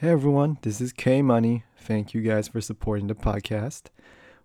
[0.00, 1.64] Hey everyone, this is K Money.
[1.78, 3.84] Thank you guys for supporting the podcast.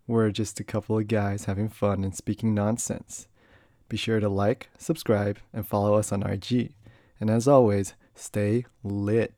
[0.08, 3.28] We're just a couple of guys having fun and speaking nonsense.
[3.90, 6.72] Be sure to like, subscribe, and follow us on IG.
[7.20, 9.34] And as always, stay lit.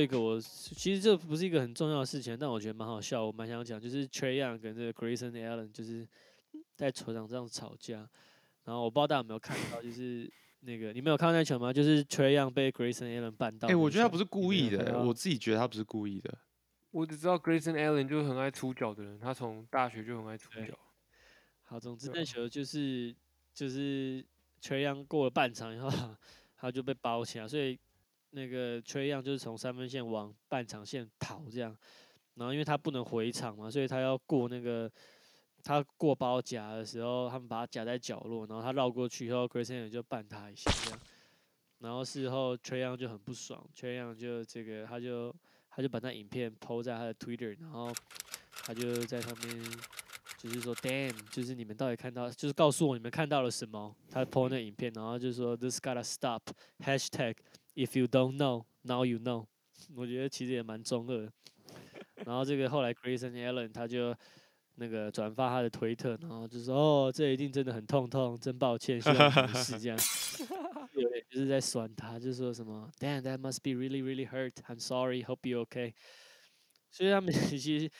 [0.00, 6.06] 一个我其实这不是一个很重要的事情，但我觉得蛮好笑，我蛮想讲，就是 Trey Young 跟这个 Grayson Allen 就是
[6.74, 8.08] 在球场上吵架，
[8.64, 11.72] 然后我不知道大家有没有看到，就是那个你没有看到那球吗？
[11.72, 13.68] 就是 Trey Young 被 Grayson Allen 绊到。
[13.68, 16.38] 哎、我觉得他不是故意的、我自己觉得他不是故意的。
[16.90, 20.76] 我只知道 Grayson Allen 就是很爱出脚的人，他从大学就很爱出脚。
[21.62, 23.14] 好，总之那球就是
[23.54, 24.24] 就是
[24.60, 25.88] Trey Young 过了半场以后，
[26.58, 27.78] 他就被包起来，所以
[28.30, 31.76] 那个 Trey Young 就是从三分线往半场线跑这样，
[32.34, 34.90] 然后因为他不能回场嘛，所以他要过那个
[35.62, 41.00] 他过包夹的时候，他们把他夹在角落，然后他绕过去以后，Grayson Allen 就绊他一下这样，
[41.80, 45.34] 然后事后 Trey Young 就很不爽，Trey Young 就这个他就
[45.68, 47.92] 他就把那影片 PO 在他的 Twitter，然后
[48.64, 49.64] 他就在上面
[50.38, 53.94] 就是说 Damn，就是你们到底看到，就是告诉我你们看到了什么。
[54.10, 56.42] 他 PO 那影片，然后就说 This gotta stop
[56.78, 57.34] hashtag
[57.74, 59.46] if you don't know now you know。
[59.96, 61.32] 我觉得其实也蛮中二的。
[62.26, 64.14] 然后这个后来 Grayson Allen 他就
[64.74, 69.98] 那个转发他的推特，然后就说哦，这一定真的很痛痛，真抱歉，希望你没事这样。
[70.94, 74.52] 有点就是在酸他，就说什么 Damn that must be really really hurt.
[74.68, 75.94] I'm sorry, hope you okay.
[76.90, 77.90] 所以他们其实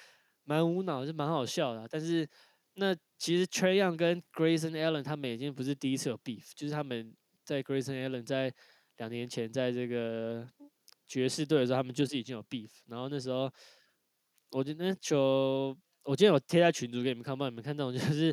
[0.44, 2.28] 蛮无脑，就蛮好笑的啊、但是
[2.74, 8.52] 那其实 Trey Young 跟 Grayson Allen 他们已经不是第一次有 beef，就是他们在 Grayson Allen 在
[9.00, 10.46] 两年前在这个
[11.08, 12.68] 爵士队的时候，他们就是已经有 beef。
[12.86, 13.50] 然后那时候
[14.50, 18.26] 我觉得那球，我今天有贴在群组给你们看，帮你们看到， 就是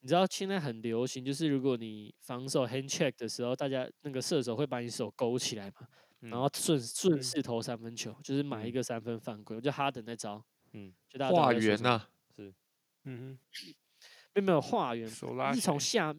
[0.00, 5.86] 你知道现在很流行，就是如果你防守 hand check 的时候，大家那个射手会把你手勾起来嘛，
[6.20, 7.22] 然后顺顺嗯。
[7.22, 8.72] 势投三分球，就是买一嗯。
[8.72, 9.54] 个三分犯规。
[9.56, 12.06] 我觉得哈登那招，嗯，就大家化缘呐、
[12.36, 13.38] 嗯
[14.34, 15.06] 并没有化缘，
[15.54, 16.14] 是从下，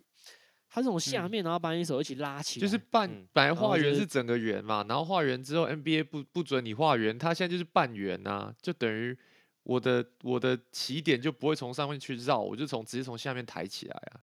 [0.75, 9.15] 他是从下嗯面，然后把你手一起拉起来，就是半、嗯本来然后就是化缘是整个圆嘛，然后画圆之后 NBA 不不准你画圆，他现在就是半圆呐、就等于
[9.61, 14.19] 我的我的起点就不会从上面去绕，我就从直接从下面抬起来啊。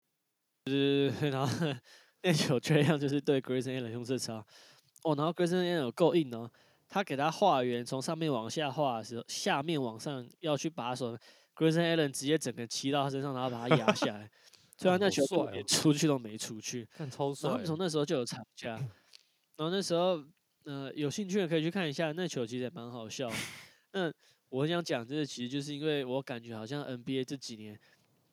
[0.66, 1.68] 就 是然后
[2.24, 4.36] 那球这样就是对 Grayson Allen 用这招，
[5.04, 6.50] 哦，然后 Grayson Allen 有够硬哦，
[6.88, 11.18] 他给他画圆，从上面往下画的时候，下面往上要去把手
[11.56, 14.30] ，Grayson Allen 直接整个骑到他身上，然后把他压下来，
[14.78, 18.70] 虽然那球连出去都没出去， 看超帅他们从那时候就有吵架，
[19.56, 20.24] 然后那时候
[20.66, 23.30] 呃有兴趣的可以去看一下，那球其实也蛮好笑。
[23.94, 24.14] 那
[24.50, 27.78] 我很想讲这个，其实就是因为我感觉好像 NBA 这几年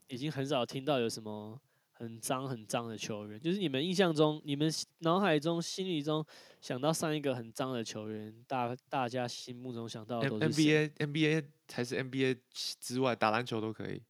[0.09, 1.59] 已经很少听到有什么
[1.93, 6.25] 很脏很脏的球员，就是你们印象中、你们脑海中、心里中
[6.61, 12.37] 想到上一个很脏的球员，大大家心目中想到都是谁？NBA NBA 才是 NBA
[12.79, 14.03] 之外，打篮球都可以。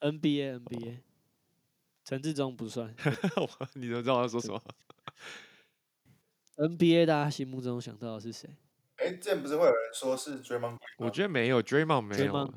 [0.00, 0.98] NBA NBA，
[2.04, 2.94] 陈志忠不算
[3.74, 4.62] 你都知道我要说什么
[6.56, 8.56] ？NBA，大家心目中想到的是谁？
[8.96, 10.78] 哎，之前不是会有人说是 Draymond？
[10.98, 12.54] 我觉得没有 Draymond 没有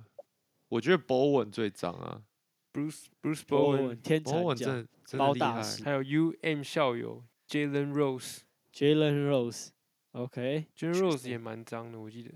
[0.69, 2.23] 我觉得 Bowen 最脏啊
[2.71, 5.47] Bruce Bruce 波 Bowen，文天才，Bowen 将真的真的厉害。
[5.49, 12.31] 包大师还有 UM 校友 Jalen Rose，Jalen Jalen Rose，OK，、Rose 也蛮脏的，我记得。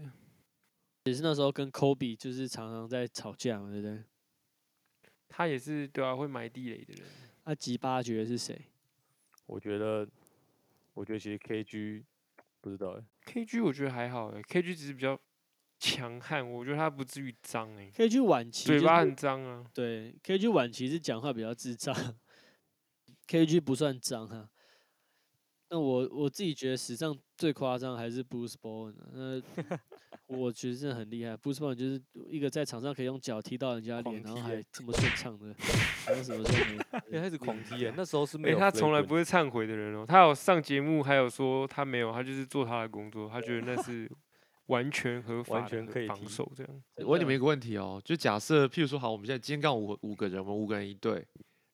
[1.05, 4.03] 也是那时候跟 Kobe 就是常常在吵架嘛，对不对？
[5.35, 7.03] 他也是对啊，会埋地雷的人。
[7.45, 8.67] 那吉巴觉得是谁？
[9.47, 10.07] 我觉得，
[10.93, 12.03] 我觉得其实 KG
[12.61, 15.19] 不知道哎，KG 我觉得还好哎，KG 只是比较
[15.79, 19.65] 强悍，我觉得他不至于脏哎，KG 晚期就是嘴巴很脏啊。
[19.73, 21.93] 对，KG 晚期是讲话比较智障
[23.27, 24.49] ，KG 不算脏哈。
[25.73, 29.41] 那我我自己觉得史上最夸张还是 Bruce Bowen 啊，那
[30.37, 31.35] 我觉得真的很厉害。
[31.35, 35.51] Bruce Bowen 就是一个在场上可以用脚踢到人家脸，然后还这么顺畅的，
[36.05, 37.93] 还有什么时候没 因为他一直狂踢耶，耶。
[37.97, 40.05] 那时候是没哎、有他从来不会忏悔的人哦。
[40.07, 44.07] 他有上节目，还有说他没有，他就是做他的工作，他觉得那是
[44.67, 46.83] 完全合法完全可以防守这样。
[46.97, 51.25] 我问你们一个问题哦，就假设，譬如说，好，我们现在今天刚好五五个人，我们五个人一队，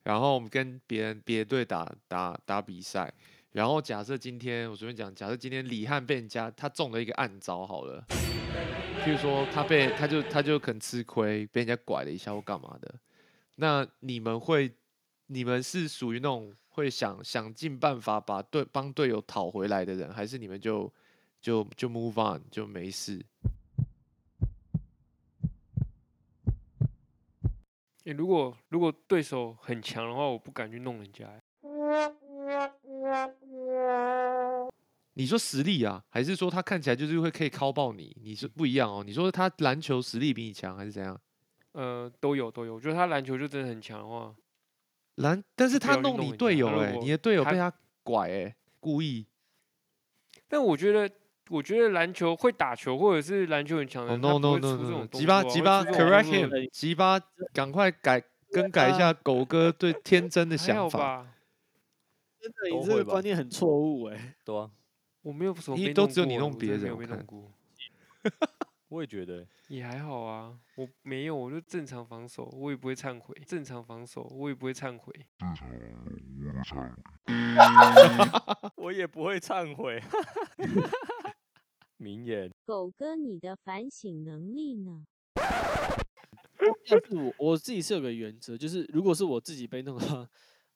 [0.03, 3.13] 然后我们跟别人别的队打打打比赛，
[3.51, 8.05] 然后假设今天我随便讲，假设今天李汉被人家他中了一个暗招好了，
[9.03, 12.93] 譬如说他被他就他就可能吃亏，被人家拐了一下或干嘛的，
[13.55, 14.71] 那你们会
[15.27, 20.93] 你们是属于那种会想想尽办法把队帮队友讨回来的人，还是你们就
[21.41, 23.19] 就就 move on 就没事？
[28.05, 31.27] 欸如果如果对手很强的话，我不敢去弄人家。
[35.13, 38.15] 你说实力啊，还是说他看起来就是会可以敲爆你？
[38.23, 39.03] 你是不一样哦。
[39.05, 41.19] 你说他篮球实力比你强，还是怎样？
[41.73, 42.75] 呃，都有都有。
[42.75, 44.33] 我觉得他篮球就真的很强的话，
[45.15, 47.71] 篮，但是他弄你队友哎、你的队友被他
[48.03, 49.25] 拐哎、故意。
[50.47, 51.09] 但我觉得，
[51.49, 57.19] 我觉得篮球会打球或者是篮球很强的哦、人，他 no 不 no 会 no 吉巴吉巴 correct him，吉巴
[57.53, 61.27] 赶快改更改一下 狗哥对天真的想法。
[62.41, 64.35] 真的，你这个观念很错误哎。
[64.43, 64.71] 对啊，
[65.21, 67.51] 我没有什么你被弄都只有你弄别人我看被弄过，
[68.89, 70.57] 我也觉得欸，也还好啊。
[70.75, 73.35] 我没有，我就正常防守，我也不会忏悔。
[73.45, 75.13] 正常防守，我也不会忏悔。
[78.75, 80.01] 我也不会忏悔。
[81.97, 85.05] 名言，狗哥，你的反省能力呢？
[86.87, 90.29] 要是我我自己是有个原则，就是如果是我自己被弄的话，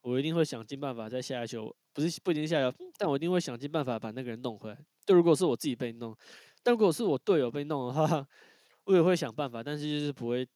[0.04, 4.78] 我一定会想尽办法在下一球，不是不一定下一球，但我一定会想尽办法把那个人弄回来。
[5.06, 6.16] 就如果是我自己被弄，
[6.62, 8.28] 但如果是我队友被弄的话，
[8.86, 10.48] 我也会想办法，但是就是不会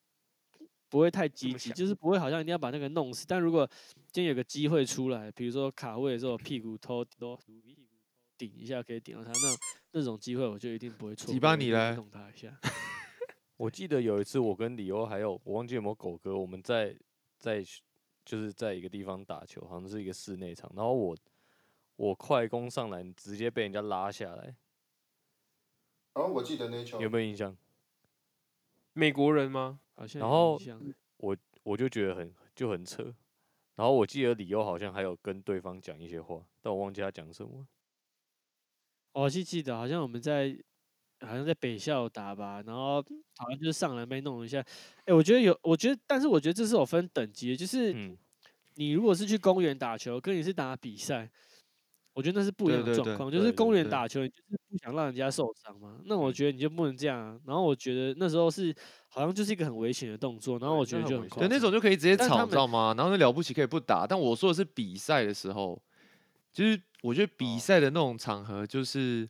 [0.89, 3.25] 不会太积极，就是不会好像一定要把那个弄死。
[3.27, 3.67] 但如果
[4.11, 7.37] 今天有个机会出来，比如说卡位的时候屁股偷都
[8.37, 9.55] 顶一下可以顶到他，那
[9.93, 11.33] 那种机会我就一定不会错过。
[11.33, 12.57] 吉巴我一定会你来弄他一下。
[13.57, 16.95] 我记得有一次我跟李欧还有我忘记有没有狗哥，我们在
[17.39, 17.63] 在
[18.27, 21.17] 就是在一个地方打球，好像是一个室内场，然后我
[21.95, 24.53] 我快攻上篮，直接被人家拉下来，
[26.13, 27.55] 然后我记得那球有没有印象？
[28.91, 29.79] 美国人吗？
[29.95, 30.59] 好像然后
[31.15, 33.15] 我我就觉得很就很扯。
[33.75, 37.67] 然后我记得李欧好像还有跟对方讲一些话，但我忘记他讲什么了。
[39.13, 40.57] 我是记得好像我们在
[41.21, 43.01] 好像在北校打吧，然后
[43.37, 44.63] 好像就是上篮被弄一下。
[45.05, 48.17] 哎、我觉得有，我觉得，但是我觉得这是有分等级的，就是嗯，
[48.75, 51.29] 你如果是去公园打球，跟你是打比赛，
[52.13, 53.31] 我觉得那是不一样的状况。
[53.31, 55.99] 就是公园打球，你就是不想让人家受伤嘛。
[56.05, 57.39] 那我嗯觉得你就不能这样啊。
[57.45, 58.73] 然后我觉得那时候是
[59.07, 62.93] 好像就是一个很危险的动作，然后我觉得就很对，那种就可以直接吵，你知道吗？
[62.95, 65.81] 然后那了不起可以不打，但我说的是比赛的时候，
[66.53, 69.27] 就是我觉得比哦赛的那种场合，就是、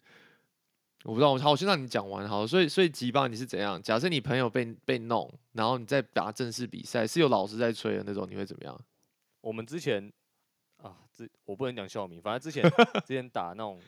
[1.04, 2.46] 我不知道，我好，我先让你讲完好。
[2.46, 3.82] 所以，所以吉巴你是怎样？
[3.82, 8.80] 假设你朋友被被弄，然后你再打正式比赛，是有老师在吹的那种，你会怎么样？
[9.42, 10.12] 我们之前
[10.78, 12.70] 啊，这我不能讲校名，反正之前
[13.06, 13.80] 之前打那种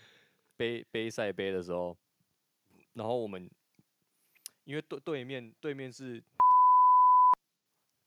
[0.55, 1.97] 杯杯赛杯的时候，
[2.93, 3.49] 然后我们
[4.63, 6.23] 因为对对面对面是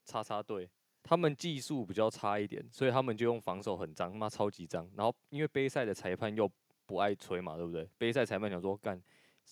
[0.07, 0.71] 叉叉队，
[1.03, 4.89] 他们技术比较差一点，所以他们就用防守很脏，妈超级脏。
[4.97, 6.51] 然后因为杯赛的裁判又
[6.93, 7.89] 不爱吹嘛，对不对？
[7.97, 9.03] 杯赛裁判讲说干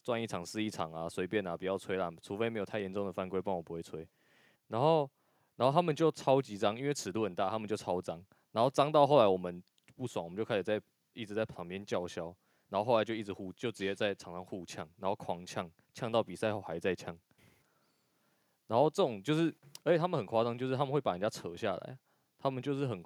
[0.05, 4.07] 赚一场是一场啊，随便啊，不要吹啦，除非没有太严重的犯规，不然我不会吹。
[4.69, 5.11] 然后
[5.57, 8.23] 然后他们就超级脏，因为尺度很大，他们就超脏。
[8.53, 9.63] 然后脏到后来我们
[9.97, 10.79] 不爽，我们就开始在
[11.15, 12.37] 一直在旁边叫嚣，
[12.69, 17.19] 然后后来就一直互，就直接在场上互呛，然后狂呛，呛到比赛后还在呛。
[18.67, 19.53] 然后这种就是，
[19.83, 21.99] 而且他们很夸张，就是他们会把人家扯下来，
[22.39, 23.03] 他们就是很，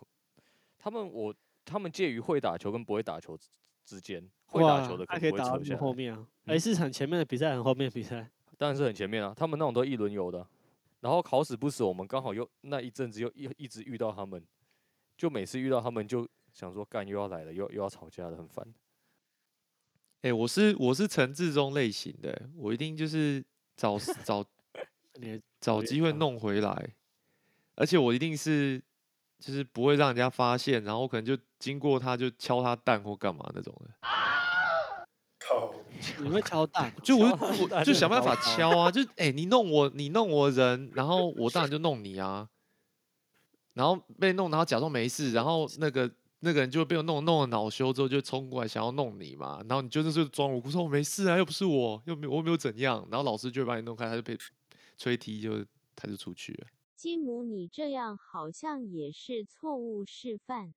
[0.76, 1.34] 他们我
[1.64, 3.38] 他们介于会打球跟不会打球
[3.84, 6.26] 之之间，会打球的可以打下来，后面啊？
[6.44, 8.30] 嗯哎、是很前面的比赛，很后面的比赛。
[8.56, 10.48] 当然是很前面啊，他们那种都一轮游的啊。
[11.00, 14.42] 然后好死不死，我们刚好又那一阵子又一一直遇到他们，
[15.16, 18.66] 就每次遇到他们就想说干又要来了，又又要吵架了，很烦。
[20.22, 23.44] 哎、我是我是陈志忠类型的，我一定就是
[23.76, 24.42] 找 找
[25.60, 26.94] 找机会弄回来，
[27.74, 28.82] 而且我一定是
[29.44, 33.90] 就是不会让人家发现，然后可能就经过他就敲他蛋或干嘛那种的，
[35.38, 35.70] 靠，
[36.18, 42.48] 你会敲蛋哦， 就我就我就想办法敲啊，就哎、你弄我你弄我人，然后我当然就弄你啊，
[43.74, 46.10] 然后被弄，然后假装没事，然后那个
[46.40, 54.38] 那个人就被我弄弄了恼羞之后就冲过来想要弄你嘛，然后你就是装无辜说我没事啊，又不是我，又没有我又没有怎样，然后老师就会把你弄开，他就被
[54.96, 55.62] 吹踢就
[55.94, 56.66] 他就出去了。
[56.94, 60.72] 继母，你这样好像也是错误示范。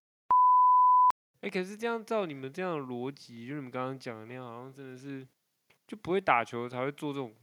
[1.41, 5.25] 哎、可是这样照你们这样的逻辑，就你们刚刚讲的那样，好像真的是
[5.88, 7.36] 就不会打球才会做这种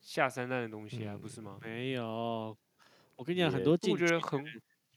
[0.00, 1.58] 下三滥的东西啊，不是吗？
[1.62, 2.56] 没有。
[3.14, 4.44] 我跟你讲，很多我禁区的觉得很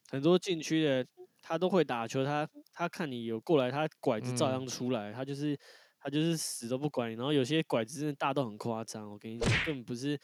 [0.10, 1.06] 很多禁区的
[1.42, 5.56] 他都会打球，他他看你有过来，他拐子照嗯样出来，他就是
[6.00, 7.14] 他就是死都不管你。
[7.14, 10.20] 然后有些拐子真的大到很夸张，我跟你讲，根本不是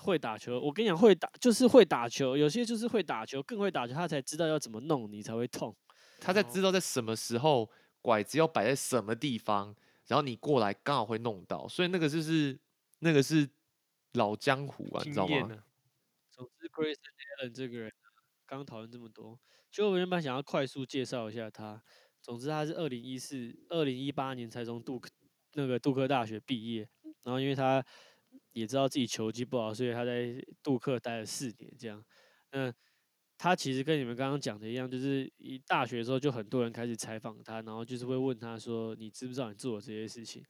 [0.00, 0.60] 会打球。
[0.60, 5.74] 我跟你讲，会打就是会打球，有些就是会打球，更会打球，他才知道要怎么弄你才会痛。
[6.20, 7.68] 他在哦知道在什么时候
[8.00, 9.74] 拐子要摆在什么地方，
[10.06, 12.58] 然后你过来刚好会弄到，所以那个就是
[13.00, 13.48] 那个是
[14.12, 15.64] 老江湖啊，你知道吗？
[16.30, 17.92] 总之，Grayson Allen 这个人
[18.46, 19.38] 刚讨论这么多，
[19.70, 21.82] 就我原本想要快速介绍一下他。
[22.20, 25.10] 总之，他是二零一四、二零一八年才从杜克
[25.54, 26.88] 那个杜克大学毕业，
[27.24, 27.84] 然后因为他
[28.52, 31.74] 也知道自己球技不好，所以他在杜克待了四年。
[31.78, 32.04] 这样，
[32.52, 32.72] 那
[33.38, 40.44] 他其实跟你们刚刚讲的一样，就是一大学的时候就很多人开始采访他，然后就是会问他说：“你知不知道你做这些事情？”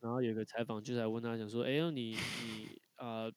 [0.00, 3.30] 然后有个采访就在问他，讲说：“哎呦，你你啊。”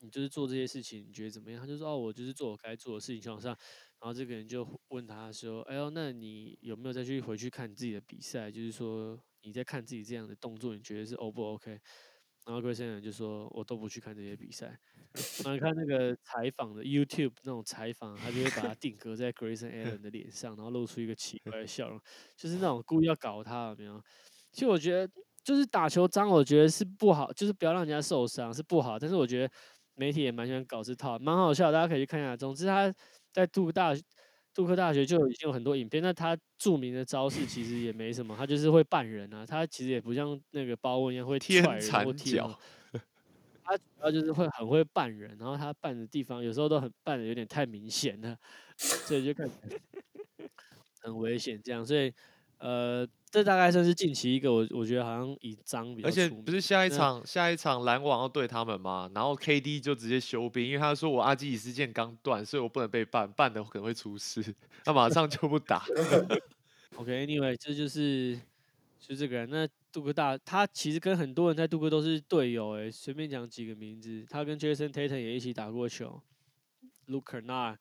[0.00, 1.58] 你就是做这些事情，你觉得怎么样？
[1.58, 3.56] 他就说哦，我就是做我该做的事情，就往上。
[3.98, 8.50] 然后这个人就问他说：“哎呦，那你有没有再去回去看你自己的比赛？
[8.50, 11.80] 就是说你在看自己这样的动作，你觉得是 O 不 OK？”
[12.44, 14.78] 然后 Grayson 就说：“我都不去看这些比赛。”
[15.44, 22.00] 然后看那个采访的 YouTube 那种采访，他就会把它定格在 Grayson Allen 的脸上，然后露出一个奇怪的笑容，
[22.36, 24.02] 就是那种故意要搞他，有没有？
[24.52, 28.98] 其实我觉得，就是打球脏，我觉得是不好，就是不要让人家受伤是不好。
[28.98, 29.52] 但是我觉得。
[29.96, 32.36] 媒体也蛮喜欢搞这套，蛮好笑，大家可以去看一下。
[32.36, 32.92] 总之，他
[33.32, 33.94] 在杜大
[34.54, 36.02] 杜克大学就已经有很多影片。
[36.02, 39.44] 那他著名的招式其实也没什么，他就是会扮人啊。
[39.46, 42.56] 他其实也不像那个包文一样会踹人或踢人，
[43.62, 48.36] 他主要就是会很会扮人，然后他扮的地方有时候都很扮的有点太明显了，
[48.76, 49.46] 所以就看
[51.02, 51.84] 很危险这样。
[51.86, 52.12] 所以
[52.64, 53.08] 呃。
[53.34, 59.10] 这大概算是近期一个我我觉得好像以脏比较，而且不是下一场下一场篮网要对他们吗？
[59.12, 64.40] 然后 KD 就直接休兵，因为他说我阿基里斯腱刚断，所以我不能被办，办的可能会出事，
[64.84, 65.84] 他马上就不打。
[66.94, 68.38] OK，Anyway，这就是
[69.00, 69.50] 就这个人。
[69.50, 76.22] 那杜克大他其实跟很多人在杜克都是队友哎，随便讲几个名字，他跟 Jason Tatum 也一起打过球
[77.08, 77.78] ，Luke Kennard，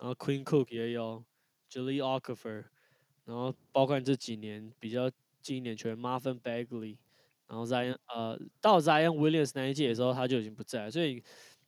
[0.00, 1.24] 然后 Queen Cook 也有
[1.70, 2.64] ，Julie Okafor。
[3.26, 5.10] 然后包括这几年比较
[5.42, 6.96] 近一点球员 Marvin Bagley，
[7.48, 11.22] 然后 Zion 呃到 Zion Williams 那一届的时候他就已经不在，所以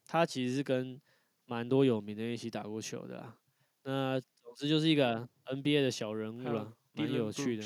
[0.06, 1.00] 他其实是跟
[1.46, 3.34] 蛮多有名的一起打过球的。
[3.82, 7.64] 那总之就是一个 NBA 的小人物了，蛮有趣的。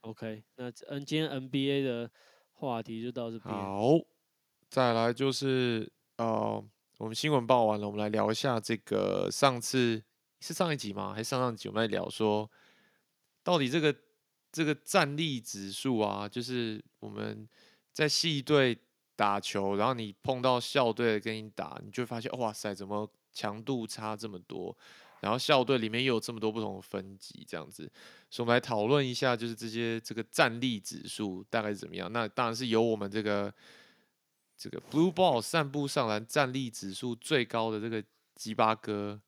[0.00, 2.10] OK，那 N 今天 NBA 的
[2.52, 3.54] 话题就到这边。
[3.54, 3.98] 好，
[4.68, 6.64] 再来就是呃
[6.98, 10.02] 我们新闻报完了，我们来聊一下这个上次
[10.40, 11.12] 是上一集吗？
[11.12, 12.50] 还是上上集我们在聊说。
[13.44, 13.94] 到底这个
[14.52, 17.48] 这个战力指数啊，就是我们
[17.92, 18.78] 在系队
[19.16, 24.76] 打球，然后你碰到校队跟你打，你就发现哇塞，怎么强度差这么多？
[25.20, 27.90] 然后校队里面又有这么多不同的分级，这样子，
[28.28, 32.12] 所以我们来讨论一下，就是这些这个战力指数大概是怎么样？
[32.12, 33.52] 那当然是由我们这个
[34.56, 39.20] 这个 Blue Ball 散步上篮战力指数最高的这个吉巴哥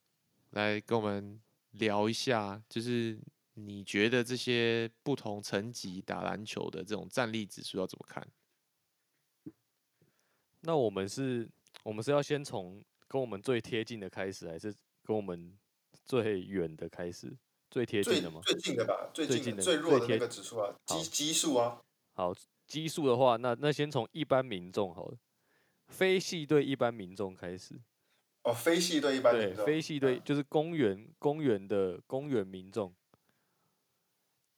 [0.51, 1.41] 来跟我们
[1.73, 3.19] 聊一下，就是。
[3.55, 8.27] 你觉得这些不同层级打篮球的这种战力指数要怎么看？
[10.61, 11.49] 那我们是，
[11.83, 15.57] 我们是要先从跟我们最贴近的开始，还是跟我们
[16.05, 17.37] 最远的开始？
[17.71, 18.41] 最贴近的吗？
[18.45, 21.83] 最近的吧，最近的、最弱的那个指数啊，基基数啊。
[22.15, 22.33] 好，
[22.67, 25.19] 基数的话，那那先从一般民众好了，
[25.89, 27.81] 非系对一般民众开始。
[28.43, 29.57] 哦，非系对一般民众。
[29.57, 32.95] 对，非系队就是公园公园的公园民众。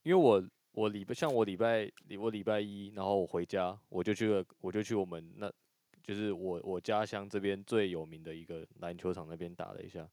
[0.06, 5.52] 因为我我礼拜像我礼拜我礼拜一，然后我回家，我就去了，我就去我们那，
[6.00, 10.08] 就是我我家乡这边最有名的一个篮球场那边打了一下，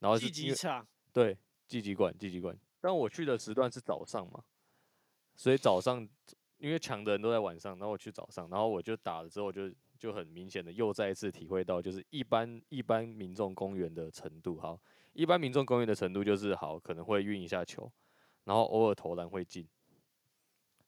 [0.00, 1.34] 然后是积极场，对，
[1.66, 2.54] 积极馆，积极馆。
[2.78, 4.44] 但我去的时段是早上嘛，
[5.34, 6.06] 所以早上
[6.58, 14.78] 因为抢的人都在晚上，然后我去早上，然后我就打了之后就就很明显的又再一次体会到，就是一般一般民众公园的程度，好，
[15.14, 17.90] 一般民众公园的程度就是好，可能会运一下球。
[18.44, 19.68] 然后偶尔投篮会进，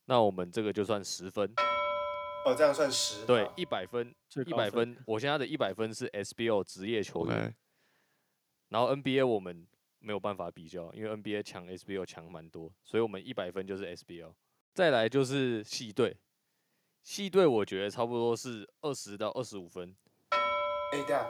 [0.07, 1.53] 那我们这个就算十分。
[2.45, 3.25] 哦，这样算十。
[3.25, 4.97] 对，一百分，一百分。
[5.07, 7.55] 我现在的一百分是 SBO 职业球员。
[8.69, 9.67] 然后 NBA 我们
[10.01, 14.35] 没有办法比较，因为 NBA 强 SBO 强蛮多，所以我们一百分就是 SBO。
[14.75, 16.19] 再来就是系队，
[17.03, 19.97] 系队我觉得差不多是二十到二十五分。
[20.93, 21.27] 哎，对啊，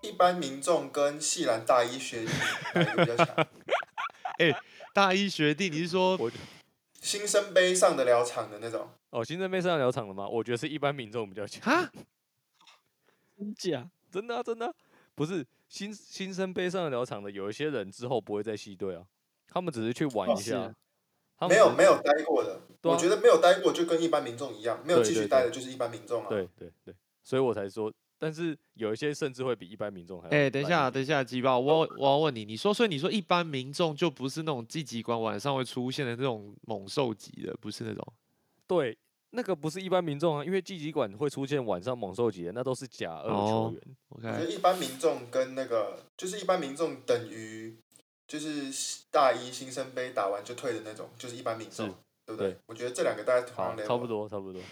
[0.00, 3.46] 一般民众跟系篮大一学比较强？
[4.38, 4.60] 哎。
[4.94, 6.16] 大一学弟，你是说
[7.00, 8.88] 新生杯上得了场的那种？
[9.10, 10.28] 哦，新生杯上得了场的吗？
[10.28, 11.60] 我觉得是一般民众比较强。
[11.64, 11.90] 哈？
[13.36, 13.90] 真假？
[14.12, 14.72] 真的啊，真的。
[15.16, 19.04] 不是新新生杯上得了场的，有一些人之后不会再系队啊，
[19.48, 20.72] 他们只是去玩一下。
[21.48, 26.28] 没有没有待过的，我觉得没有待过就跟一般民众一样，没有继续待的就是一般民众啊。
[26.28, 27.92] 对对对，所以我才说。
[28.18, 30.28] 但是有一些甚至会比一般民众还……
[30.28, 38.12] 哎，等一下，等一下，鸡巴，我我要问你，你说，所以你说一般民众就不是那种积极馆晚上会出现的那种猛兽级的，不是那种？
[38.66, 38.96] 对，
[39.30, 43.96] 那个不是一般民众啊，因为季集馆会出现晚上猛兽级的，那都是假二球哦员。
[44.08, 47.76] 我觉得 OK，一般民众跟那个，就是一般民众等于
[48.26, 51.88] 就是大一新生杯打完就退的那种，就是一般民众，
[52.24, 52.58] 对不对对？
[52.66, 54.06] 我觉得这两个大概同好样差不。
[54.06, 54.62] 多，差不多。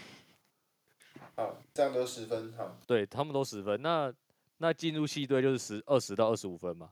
[1.35, 2.53] 好，这样都十分。
[2.53, 4.13] 好，对他们都十分，那
[4.57, 6.91] 那进入系队就是十二十到二十五分嘛。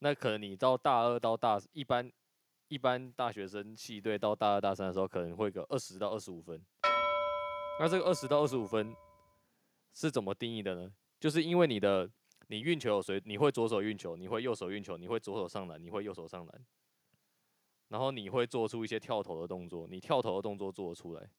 [0.00, 2.10] 那可能你到大二到大一般
[2.68, 6.62] 一般大学生系队到大二大三的时候，可能会个二十到二十五分。
[7.80, 8.94] 那这个二十到二十五分
[9.94, 10.92] 是怎么定义的呢？
[11.18, 12.08] 就是因为你的
[12.48, 16.66] 你运球有谁你会左手运球，你会右手运球，你会左手上篮，你会右手上篮，
[17.88, 21.30] 然后你会做出一些跳投的动作，你跳投的动作做得出来。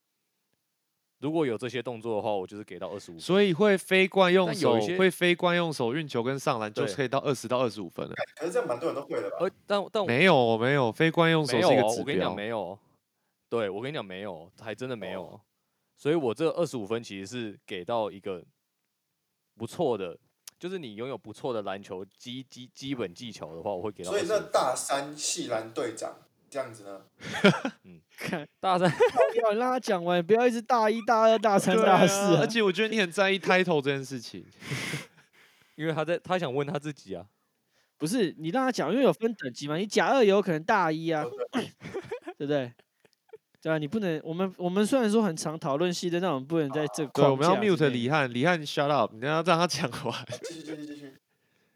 [1.20, 3.20] 如果有这些动作的话，我就是给到二十五。
[3.20, 8.14] 所以会非惯用手会非惯用手运球跟上篮就是可以到二十到二十五分了。
[8.38, 9.38] 可是这样蛮多人都会的吧？
[9.42, 12.36] 呃，但但我没有没有，非惯用手是一个指我跟你讲标。
[12.36, 12.80] 没有哦，
[13.50, 15.42] 对我跟你讲没有哦，还真的没有哦。
[15.98, 18.42] 所以我这二十五分其实是给到一个
[19.58, 20.18] 不错的，
[20.58, 24.40] 就是你拥有不错的篮球基基基本技巧的话，我会给到所以那。
[24.52, 26.16] 大三系篮队长
[26.50, 27.02] 这样子呢？
[28.18, 28.90] 看，大三
[29.34, 32.48] 不要让他讲完，不要一直大一、大二、大三、大四啊，啊而。
[32.48, 34.46] 且我觉得你很在意 title 这件事情。
[35.76, 37.26] 因为他在他想问他自己啊，
[37.98, 41.24] 不是你让他讲，因为有分等级嘛，你甲二也有可能大一啊，
[42.38, 42.74] 对不对？
[43.62, 50.26] 对啊，你不能，我们我们虽然说很常讨论系的，但我们不能在这个对，我们要 mute 李汉，李汉 shut up，你要让他讲完。
[50.44, 51.18] 继续继续继续。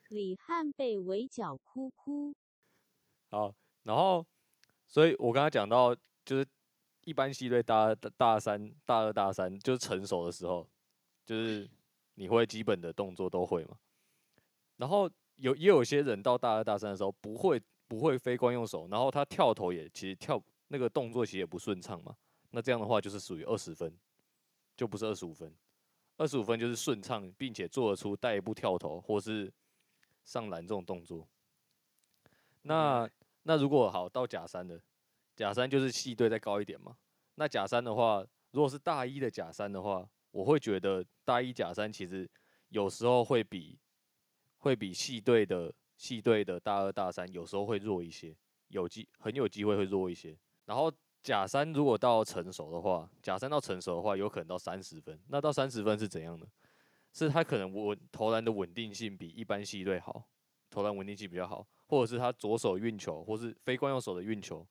[0.09, 2.33] 李汉被围剿哭哭。
[3.29, 3.53] 好，
[3.83, 4.25] 然后
[4.93, 6.45] 所以我刚刚讲到，就是
[7.03, 10.69] 一般系队大大大三、大二、大三，就是成熟的时候，
[11.25, 11.67] 就是
[12.13, 13.75] 你会基本的动作都会嘛。
[14.77, 22.15] 然后有也有些人到大二、大三的时候不会不会非惯用手，然后他跳投也其实跳那个动作其实也不顺畅嘛。
[22.51, 23.91] 那这样的话就是属于二十分，
[24.77, 25.51] 就不是二十五分。
[26.17, 29.51] 二十五分就是顺畅，并且做得出带一步跳投或是
[30.23, 31.27] 上篮这种动作。
[32.61, 33.09] 那
[33.43, 34.81] 那如果好到假三的，
[35.35, 36.95] 假三就是系队再高一点嘛。
[37.35, 42.29] 那假三的话，如果是大一的假三的话，我会觉得大一假三其实
[42.69, 43.79] 有时候会比
[44.57, 48.35] 会比系队的系队的大二大三有时候会弱一些，
[48.69, 50.37] 有机很有机会会弱一些。
[50.65, 55.19] 然后假三如果到成熟的话，假三到成熟的话，有可能到三十分。
[55.27, 56.47] 那到三十分是怎样的？
[57.11, 60.23] 是他可能稳投篮的稳定性比一般系队好，
[60.69, 64.65] 投篮稳定性比较好，或者是他左手运球，或是非惯用手的运球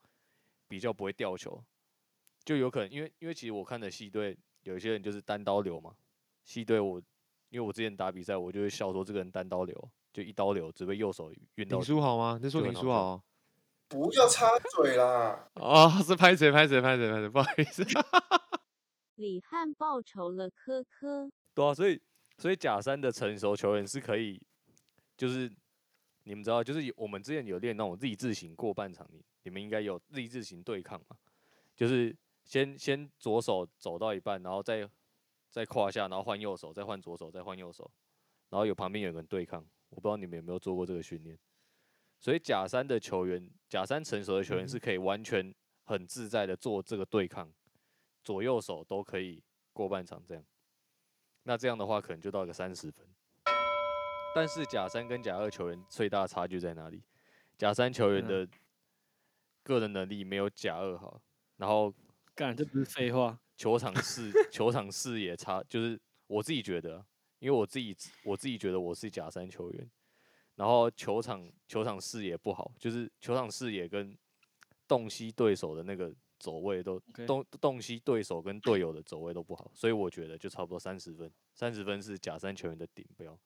[0.68, 1.62] 比较不会掉球，
[2.44, 5.94] 就有可能因为因为其实我看的系队有一些人就是单刀流嘛，
[6.44, 7.00] 系队我
[7.50, 12.36] 因为我之前打比赛，我就会笑说这个人单刀流，就一刀流只被右手运到林书豪吗？
[12.36, 13.22] 你在说就很好笑林书豪啊？
[13.88, 15.50] 不要插嘴啦！
[15.60, 17.84] 哦，是拍谁拍谁拍谁拍谁，不好意思。
[19.16, 21.30] 李汉报仇了，科科。
[21.54, 22.00] 对啊，所以
[22.38, 24.40] 所以假山的成熟球员是可以，
[25.14, 25.52] 就是
[26.24, 31.16] 你们知道，就是我们之前有练那种 Z 字形过半场，你你们应该有 Z 字形对抗嘛？
[31.74, 34.88] 就是先先左手走到一半，然后再
[35.50, 37.90] 再胯下，然后换右手，再换左手，再换右手，
[38.50, 39.66] 然后有旁边有个人对抗。
[39.90, 41.38] 我不知道你们有没有做过这个训练。
[42.18, 45.52] 所以假三的球员，假三成熟的球员是可以完全
[45.84, 47.52] 很自在的做这个对抗，
[48.22, 50.44] 左右手都可以过半场这样。
[51.42, 53.06] 那这样的话，可能就到个三十分。
[54.34, 57.02] 但是甲三跟甲二球员最大的差距在哪里？
[57.58, 58.48] 甲三球员嗯的
[59.62, 61.20] 个人能力没有甲二好，
[61.58, 61.92] 然后
[62.34, 63.38] 干，这不是废话。
[63.54, 67.06] 球场视球场视野差，就是我自己觉得啊，
[67.38, 69.88] 因为我自己我自己觉得我是甲三球员，
[70.56, 74.16] 然后球场球场视野不好，就是球场视野跟
[74.88, 83.38] 洞悉对手的那个走位都洞洞悉对手跟队友的走位都不好，所以我觉得就差不多三十分，三十分是甲三球员的顶标，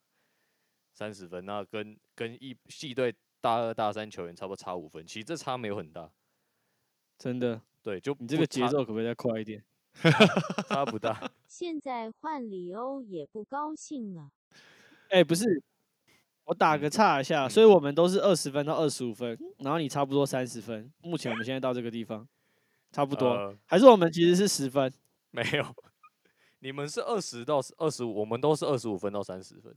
[0.97, 6.11] 三十分，那跟跟一系队大二大三球员差不多差五分，其实这差没有很大，
[7.19, 9.63] 真的，对，就你这个节奏可不可以再快一点？
[10.69, 11.31] 差不大。
[11.47, 14.31] 现在换里欧也不高兴了。
[15.11, 15.63] 哎、不是，
[16.45, 20.91] 我打嗯个岔一下，所以我们都是二十分到二十五分，然后你差不多三十分。
[21.03, 22.27] 目前我们现在到这个地方，
[22.91, 24.91] 差不多，呃还是我们其实是十分？
[25.31, 25.75] 没有，
[26.61, 29.75] 你们是二十到二十五，我们都是二十五分到三十分，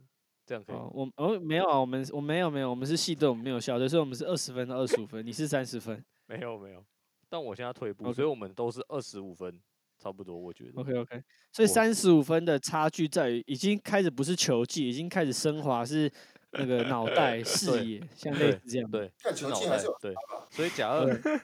[0.49, 0.75] 这样可以。
[0.75, 6.03] 哦，我哦没有啊，我们我没有没有，我们是系队，我们没有校队，所以我们是二十分到二十五分，你是三十分。
[6.25, 6.83] 没有没有，
[7.29, 9.61] 但我现在退步所以我们都是二十五分，
[9.99, 10.81] 差不多，我觉得。
[10.81, 16.11] OK OK，所以我三十五分的差距在于已经开始不是球技，已经开始升华是
[16.53, 18.89] 那个脑袋 视野，像类对似这样。
[18.89, 20.15] 对，看是脑袋球技还是有对，
[20.49, 21.39] 所以甲二对对，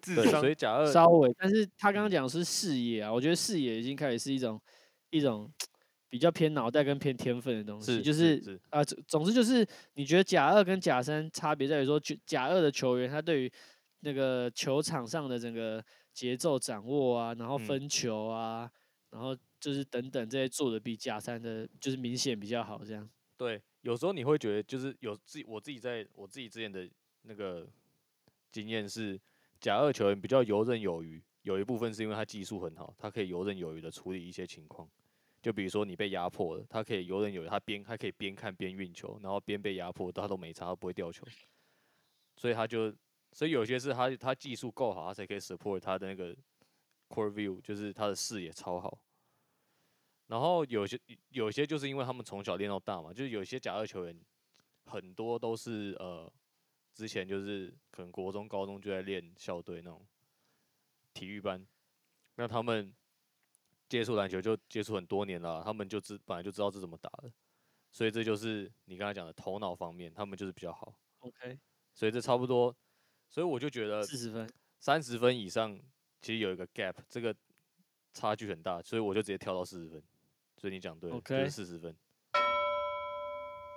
[0.00, 4.60] 智商所以假二稍微，但是他刚刚讲的是视野啊，我觉得视野已经开始是一种
[5.10, 5.50] 一种
[6.14, 13.52] 比较偏脑袋跟偏天分的东西，是就是是啊，总总之就是你觉得甲二跟甲三差别在于说，甲甲二的球员他对于
[13.98, 18.70] 那个球场上的整个节奏掌握啊，然后嗯分球啊，
[19.10, 23.10] 然后就是等等这些做的比甲三的就是明显比较好，这样。
[23.36, 26.88] 对，有时候你会觉得就是有自己我自己在我自己之前的
[27.22, 27.66] 那个
[28.52, 29.20] 经验是，
[29.60, 34.88] 甲二球员比较游刃有余，有一部分是因为他技术很好，他可以游刃有余的处理一些情况。
[35.44, 41.22] 就比如说你被压迫了，他可以游刃有余，他边他可以边看边运球，然后边被压迫，他都没差，他不会掉球。
[42.38, 42.90] 所以他就，
[43.30, 46.34] 所以有些是他他技术够好，他才可以 support 他的那个
[47.10, 48.98] core view，就是他的视野超好。
[50.28, 54.18] 然后有些有些就是因为他们从小练到大嘛，就是有些甲二球员
[54.86, 56.32] 很多都是呃，
[56.94, 60.06] 之前就是可能国中、高中就在练校队那种
[61.12, 61.66] 体育班，
[62.36, 62.90] 那他们
[63.94, 67.30] 接触篮球就接触很多年了啊，他们就知本来就知道是怎么打的，
[67.92, 71.56] 所以这就是你刚才讲的头脑方面，他们就是比较好，OK，
[71.94, 72.74] 所以这差不多，
[73.28, 75.78] 所以我就觉得四十分，三十分以上
[76.20, 77.32] 其实有一个 gap，这个
[78.12, 80.02] 差距很大，所以我就直接跳到四十分。
[80.56, 81.94] 所以你讲对了 OK 是四十分。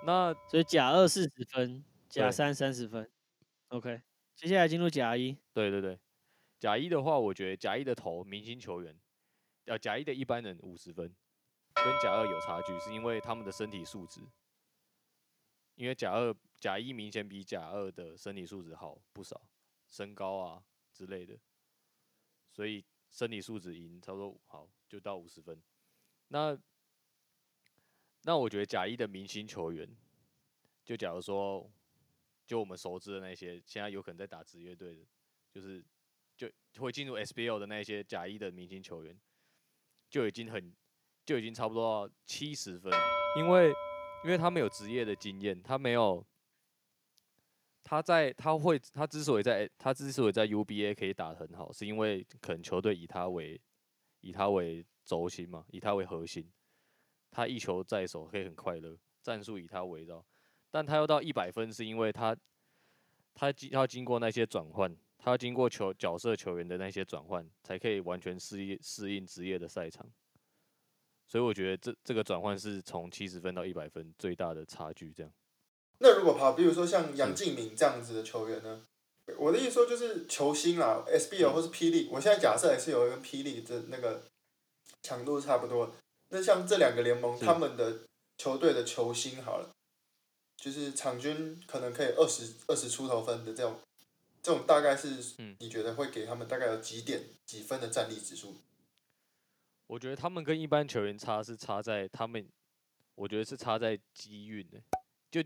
[0.04, 3.08] 那所以甲二四十分，甲三三十分。
[3.68, 4.02] OK，
[4.34, 5.36] 接下来进入甲一。
[5.52, 5.96] 对对对，
[6.58, 8.98] 甲一的话，我觉得甲一的头明星球员，
[9.68, 11.14] 呃，甲一的一般人五十分，
[11.74, 14.22] 跟甲二有差距，是因为他们的身体素质，
[15.74, 19.40] 因为甲二甲一明显比甲二的身体素质好不少，
[19.90, 21.38] 身高啊之类的，
[22.50, 25.62] 所以身体素质赢差不多好就到五十分。
[26.28, 26.58] 那
[28.22, 29.88] 那我觉得甲一的明星球员，
[30.84, 31.70] 就假如说，
[32.46, 35.06] 就我们熟知的那些，现在有可能在打职业队的，
[35.50, 35.84] 就是
[36.36, 36.50] 就
[36.80, 39.18] 会进入 SBL 的那些甲一的明星球员，
[40.10, 40.72] 就已经很
[41.24, 42.92] 就已经差不多七十分，
[43.36, 43.68] 因为
[44.24, 46.24] 因为他没有职业的经验，他没有
[47.84, 53.60] 他在他会他之所以在他之所以在 UBA 可以打得很好，是因为可能球队以他为
[54.20, 56.50] 以他为轴心嘛，以他为核心，
[57.30, 60.24] 他一球在手可以很快乐，战术以他围绕。
[60.70, 62.36] 但他要到一百分，是因为他
[63.34, 70.06] 他经要经过那些转换，他要经过球角色球员的那些转换，才可以完全适应适应职业的赛场。
[71.26, 75.30] 所以我觉得这这个转换是从七十分到一百分最大的差距，这样。
[75.98, 78.82] 那如果跑，比如说像杨敬敏这样子的球员呢？
[79.36, 84.22] 我的意思说就是球星啦，SBL 或是霹雳，我现在假设也是有一跟霹雳的那个
[85.02, 85.90] 强度差不多。
[86.30, 87.98] 那像这两个联盟，他们的
[88.38, 89.68] 球队的球星好了，
[90.56, 93.78] 就是场均可能可以二十二十出头分的这种，
[94.48, 98.56] 这种大概是嗯你觉得会给他们大概有几点几分的战力指数？
[99.86, 102.48] 我觉得他们跟一般球员差是差在他们，
[103.14, 104.82] 我觉得是差在机运的，
[105.30, 105.44] 就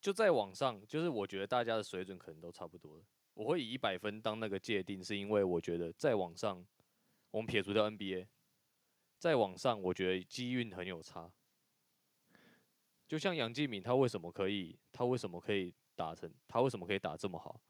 [0.00, 3.04] 就在网上，就是我觉得大家的水准可能都差不多了。
[3.34, 6.66] 我会以一百分当那个界定，是因为我觉得在网上，
[7.30, 8.26] 我们撇除掉 NBA，
[9.20, 11.30] 在网上我觉得机运很有差。
[13.06, 17.60] 就像杨敬敏，他为什么可以，他为什么可以打成，他为什么可以打这么好，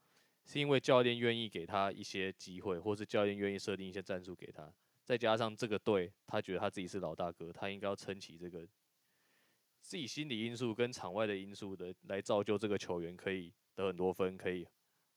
[0.45, 4.71] 是因为教练愿意给他一些机会，或是教练愿意设定一些战术给他。
[5.03, 8.65] 再加上这个队，他觉得他自己是老大哥，他应该要撑起这个
[9.81, 14.65] 自己心理因素跟场外的因素的，来造就这个球员可以得很多分，可以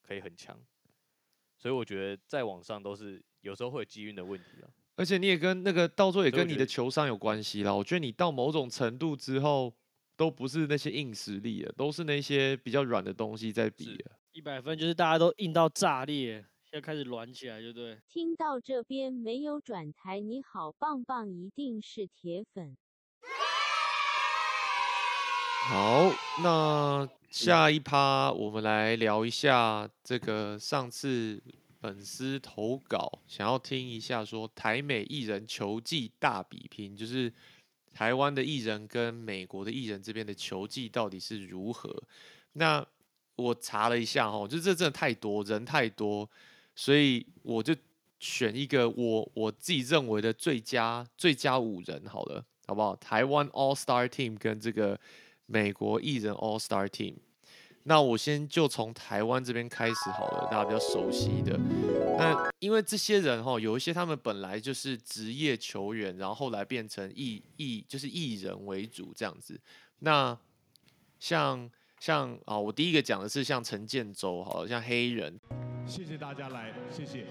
[0.03, 0.61] 可以很强。
[1.57, 4.69] 所以我觉得在网上都是有时候会有机运的问题啊。
[4.97, 7.75] 而且你也跟那个到时候也跟你的球商有关系啦。
[7.75, 9.73] 我觉得你到某种程度之后，
[10.17, 14.19] 都不是那些硬实力了，都是那些比较软的东西在比了。
[14.37, 17.99] 一百分就是大家都硬到炸裂，现在开始软起来，就对。
[18.07, 22.77] 听到这边没有转台，你好棒棒，一定是铁粉。
[25.71, 31.43] 好，那下一趴我们来聊一下这个上次
[31.81, 37.33] 粉丝投稿，想要听一下说台美艺人球技大比拼，就是
[37.95, 42.03] 台湾的艺人跟美国的艺人这边的球技到底是如何？
[42.53, 42.87] 那
[43.37, 46.29] 我查了一下哦，就这真的太多人太多，
[46.75, 47.77] 所以我就
[48.19, 52.97] 选一个我我自己认为的最佳最佳五人好了，好不好？
[52.97, 54.99] 台湾 All Star Team 跟这个
[55.47, 57.15] 美国艺人 All Star Team。
[57.89, 61.57] 那我先就从台湾这边开始好了，大家比较熟悉的。
[62.19, 69.61] 那因为这些人哈，有一些他们本来就是职业球员，然后后来变成艺艺就是艺人为主这样子。
[70.01, 70.37] 那
[71.21, 71.71] 像
[72.07, 75.41] 像啊，我第一个讲的是像陈建州，好像黑人，
[75.85, 77.27] 谢谢大家来，谢谢。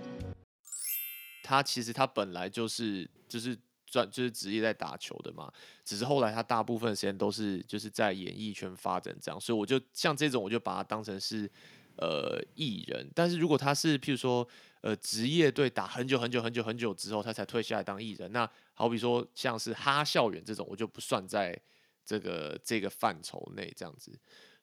[1.42, 5.50] 他其实他本来就是就是专就是职业在打球的嘛，
[5.86, 11.50] 只是后来他大部分时间都是就是在演艺圈发展这样，所以我就像这种我就把他当成是
[11.96, 14.46] 呃艺人，但是如果他是譬如说
[14.82, 21.58] 呃职业队打很久很久很久很久之后他才退下来当艺人，那好比说像是哈校园这种，我就不算在
[22.04, 24.12] 这个这个范畴内这样子。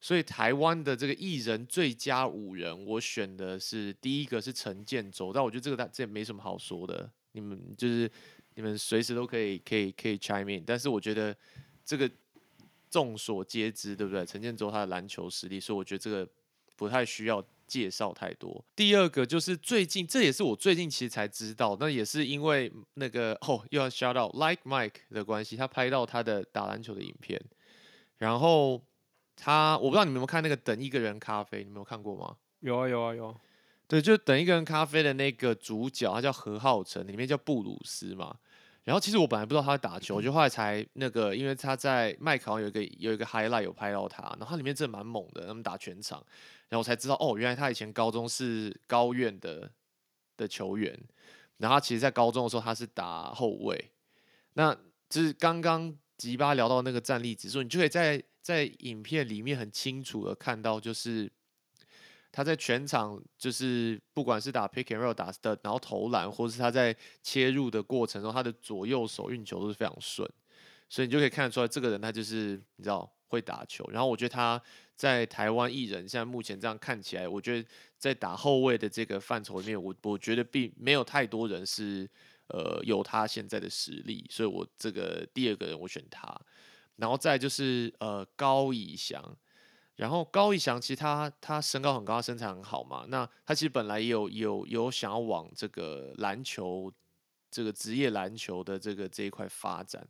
[0.03, 8.11] 所以台湾的这个艺人最佳五人，我选的是第一个是陈建州，但我觉得这个他这也没什么好说的，你们就是
[8.57, 11.35] 你们随时都可以可以可以 chime in，但是我觉得
[11.85, 12.11] 这个
[12.91, 14.27] 众所皆知，对不对？
[14.27, 16.29] 陈建州他的篮球实力，所以我觉得这个
[16.75, 18.65] 不太需要介绍太多。
[18.75, 27.41] 第二个就是最近，这也是我最近其实才知道，那也是因为那个哦又要 shout out Like Mike 的关系，他拍到他的打篮球的影片，
[28.19, 28.83] 然后。
[29.45, 32.37] 他我不知道你们有没有看那个等一个人咖啡，你们有看过吗？
[32.61, 33.37] 有啊有啊有。
[33.89, 38.37] 对，就等一个人咖啡的那个主角，他叫何浩晨，里面叫布鲁斯嘛。
[38.85, 46.25] 然后其实我本来不知道他在打球，我就后来才那个，因为他在麦考有一个有一个 highlight 有拍到他，然后他里面真的蛮猛的，他们打全场，
[46.69, 49.69] 然后我才知道哦，原来他以前高中是高院的
[50.37, 50.97] 的球员，
[51.59, 53.91] 然后他其实在高中的时候他是打后卫。
[54.55, 54.75] 那
[55.09, 55.95] 就是刚刚
[56.29, 58.23] 吉巴聊到那个战力指数，你就可以在。
[58.43, 61.31] 在影片里面很清楚的看到，就是
[62.33, 70.29] 他在全场，就是不管是打 pick and roll 打的，然后投篮，或是他在切入的过程中，他的左右手运球都是非常顺，
[70.89, 73.89] 所以你就可以看得出来，这个人他就是你知道会打球。
[73.93, 74.61] 然后我觉得他
[74.97, 82.11] 在台湾艺人现在目前这样看起来，我觉得在打后卫的这个范畴里面，我我觉得并没有太多人是
[82.53, 86.41] 呃有他现在的实力，所以我这个第二个人我选他。
[86.97, 89.37] 然后再就是呃高以翔，
[89.97, 93.07] 然后高以翔其实他他身高很高，他身材很好嘛。
[93.09, 96.93] 那他其实本来也有有有想要往这个篮球
[97.51, 100.07] 这个职业篮球的这个这一块发展，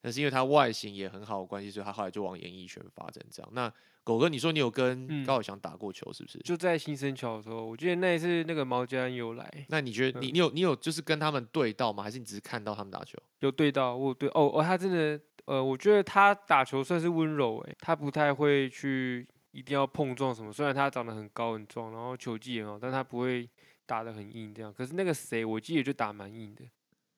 [0.00, 3.24] 但是因为他外形也很好的关系，所以他后来就往演艺圈发展。
[3.30, 3.72] 这样，那
[4.06, 6.38] 狗哥，你说你有跟高以翔打过球是不是？
[6.38, 9.66] 就在新生桥的时候，我记得那一次那个毛家有来。
[9.68, 12.04] 那你觉得你你有你有就是跟他们对到吗？
[12.04, 13.18] 还是你只是看到他们打球？
[13.40, 15.20] 有对到，我对哦哦，他真的。
[15.46, 20.52] 呃，我觉得他打球算是温柔诶，他不太会去一定要碰撞什么。
[20.52, 23.48] 虽然他长得很高很壮，然后球技也好，但他不会
[23.86, 24.74] 打得很硬这样。
[24.74, 26.64] 可是那个谁，我记得就打蛮硬的。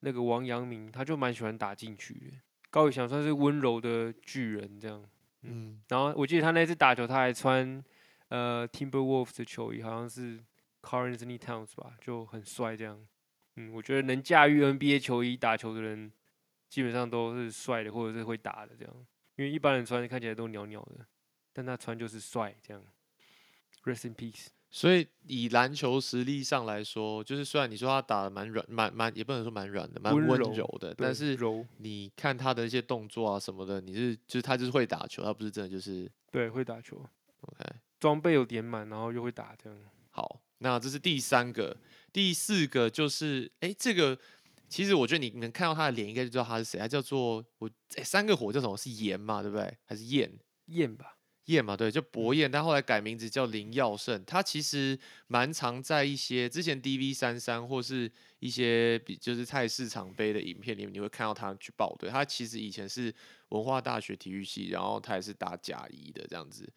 [0.01, 2.37] 那个王阳明，他就蛮喜欢打进去的。
[2.69, 5.03] 高宇翔算是温柔的巨人这样。
[5.41, 5.81] 嗯。
[5.89, 7.83] 然后我记得他那次打球，他还穿
[8.29, 10.37] 呃 Timberwolves 的球衣，好像是
[10.83, 13.05] c a r n s l y Towns 吧，就很帅这样。
[13.55, 16.11] 嗯，我觉得能驾驭 NBA 球衣打球的人。
[16.69, 18.95] 基本上都是帅的，或者是会打的这样，
[19.37, 21.03] 因为一般人穿看起来都鸟鸟的，
[21.51, 22.83] 但他穿就是帅这样。
[23.85, 24.49] Rest in peace。
[24.71, 31.37] 所以以篮球实力上来说，就是虽然你说他打的蛮软，蛮蛮也不能说蛮软的，蛮温柔的，但是
[31.77, 36.97] 你看他的一些动作啊什么的，你是就是他就是会打球，他不是真的就是对会打球。
[37.41, 37.65] OK，
[37.99, 39.79] 装备有点满，然后又会打这样。
[40.11, 41.77] 好，那这是第三个，
[42.13, 44.17] 第四个就是哎这个。
[44.67, 46.79] 其实我觉得你能看到他的脸，应该就知道他是谁。
[46.79, 47.67] 他叫做我
[48.03, 48.77] 三个火叫什么？
[48.77, 49.75] 是炎嘛，对不对？
[49.83, 50.31] 还是焰？
[50.67, 51.15] 焰吧，
[51.49, 52.49] 燕嘛，对，就博彦。
[52.49, 54.23] 但后来改名字叫林耀胜。
[54.25, 62.09] 他其实蛮常在一些之前 DV 三三或是一些比就是菜市场杯的影片里面，你会看到他去报队。
[62.09, 63.13] 他其实以前是
[63.49, 66.71] 文化大学体育系，然后他也是打甲一的这样子。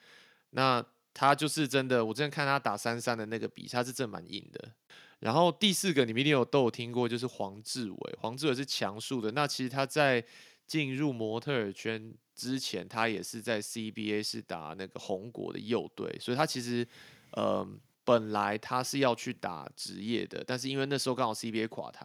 [0.50, 4.72] 那他就是真的，我之前看他打三三的那个比赛，是真蛮硬的。
[5.20, 8.14] 然后第四个，你们一定有都有听过，就是黄志伟。
[8.18, 9.30] 黄志伟是强数的。
[9.32, 10.24] 那其实他在
[10.66, 16.84] 进入模特儿圈之前，他也是在 CBA 是打那个红国的右队，所以他其实
[17.30, 17.64] 呃
[18.02, 22.04] 本来他是要去打职业的，但是因为那时候刚好 CBA 垮台，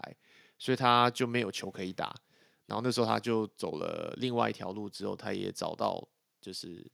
[0.60, 2.16] 所以他就没有球可以打。
[2.68, 6.08] 然后那时候他就走了另外一条路，之后他也找到
[6.40, 6.86] 就是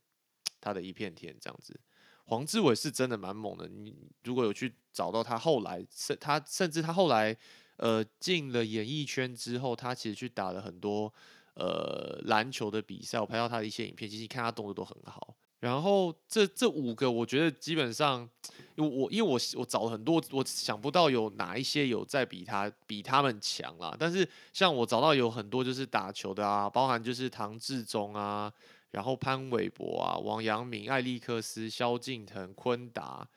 [0.62, 1.77] 他的一片天这样子。
[2.25, 7.36] 黄志伟是真的蛮猛的，你如果有去找到他后来，甚他甚至他后来，
[7.75, 11.13] 呃，进了演艺圈之后，他其实去打了很多
[11.55, 15.35] 呃篮球的比赛，我拍到他的一些影片，其实看他动作都很好。
[15.59, 18.29] 然后这这五个，我觉得基本上，
[18.75, 23.95] 因为我因为我我找了很多，我想不到有哪一些有在比他比他们强啦。
[23.97, 28.51] 但是像我找到有很多就是打球的啊，包含就是唐志忠啊。
[28.91, 33.27] 然后潘玮柏啊，王阳明、艾利克斯、萧敬腾、昆达，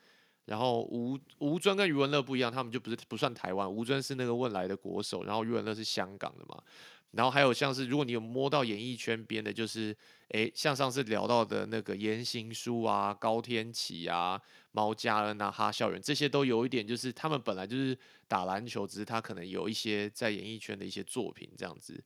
[0.47, 6.63] 然后吴吴尊跟余文乐不一样，他们就不是不算台湾，吴尊是那个问来的国手，然后余文乐是香港的嘛。
[7.11, 9.95] 然后还有像是如果你有摸到演艺圈边的，就是
[10.29, 14.39] 诶，像上次聊到的那个言行书啊、高天启啊、
[14.71, 22.01] 毛家恩啊、哈校园，这些都有一点就是他们本来就是打篮球，只是他可能有一些在演艺圈的一些作品这样子。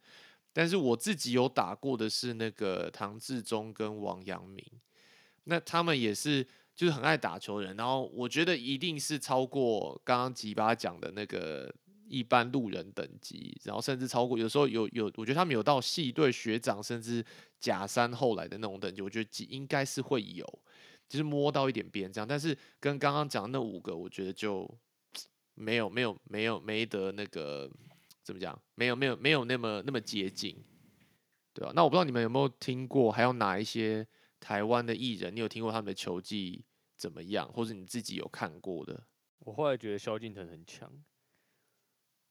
[0.54, 4.66] 但是我自己有打过的是那个唐志忠跟王阳明，
[5.46, 6.46] 那他们也是
[6.76, 11.74] 就是很爱打球的人，然后我觉得一定是超过刚刚吉巴讲的那个
[12.08, 17.24] 一般路人等级，然后甚至超过有时候有有，我觉得他们有到系队学长甚至
[17.60, 20.46] 假山后来的那种等级，我觉得应该是会有，
[21.08, 24.70] 就是摸到一点边这样，但是跟刚刚讲的那五个，我觉得就
[25.54, 27.70] 没有没有没有没得那个。
[28.24, 28.58] 怎么讲？
[28.76, 30.56] 没有没有没有那么那么接近，
[31.56, 34.08] 对啊，那我不知道你们有没有听过，还有哪一些
[34.42, 36.66] 台湾的艺人，你有听过他们的球技
[36.98, 39.06] 怎么样，或者你自己有看过的？
[39.40, 40.92] 我后来觉得萧敬腾很强，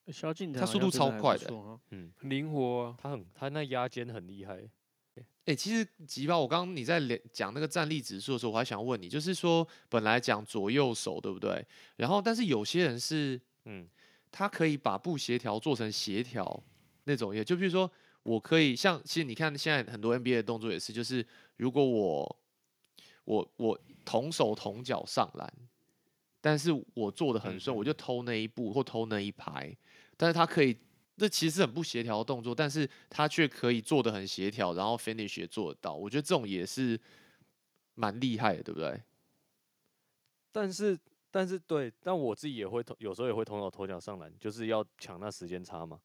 [0.08, 1.50] 萧敬腾他速度超快的，
[1.90, 4.68] 嗯，灵活啊，他很他那压肩很厉害。
[5.46, 7.00] 哎，其实吉巴，我刚刚你在
[7.32, 11.66] 讲那个战力指数的时候，我还想问你，就是说本来讲左右手对不对？
[11.96, 13.88] 然后但是有些人是嗯。
[14.32, 16.62] 他可以把不协调做成协调
[17.02, 17.90] 那种，也就比如说，
[18.22, 21.26] 我可以像，其实你看现在很多 NBA 的动作也是，就是
[21.60, 22.36] 如果我
[23.24, 25.52] 我我同手同脚上篮，
[26.40, 29.76] 但是我做的很顺，我就偷那一步或偷那一排，
[30.16, 30.76] 但是他可以，
[31.16, 36.98] 这其实很不协调的动作，但是他却可以做的很协调，然后 finish 也做得到，我觉得这种也是
[37.94, 39.02] 蛮厉害的，对不对？
[40.50, 40.98] 但是。
[41.32, 46.00] 但是对，但我自己也会有时候也会同手同脚上篮，就是要抢那时间差嘛。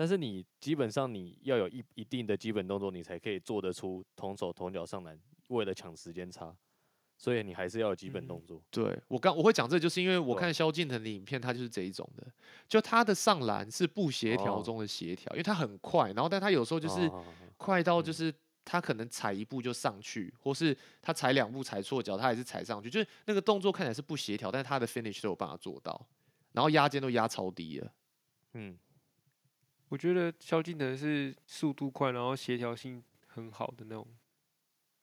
[0.00, 6.56] 但是你基本上你要有一一定的基本动作，你才可以做得出同手同脚上篮，为了抢时间差，
[7.18, 8.62] 所以你还是要有基本动作。
[8.70, 12.26] 对我刚我会讲这，就是因为我看萧敬腾的影片，他就是这一种的，
[12.66, 17.06] 就他的上篮是不协调中的协调，因为他很快，然后但他有时候就是
[17.58, 18.34] 快到就是。
[18.62, 26.06] 他可能踩一步就上去，或是他踩两步踩错脚，他还是踩上去，就是那个动作看起来是不协调，但是他的 finish 都有办法做到，
[26.52, 27.92] 然后压肩都压超低了。
[28.52, 28.78] 嗯，
[29.90, 34.06] 我觉得萧敬腾是速度快，然后协调性很好的那种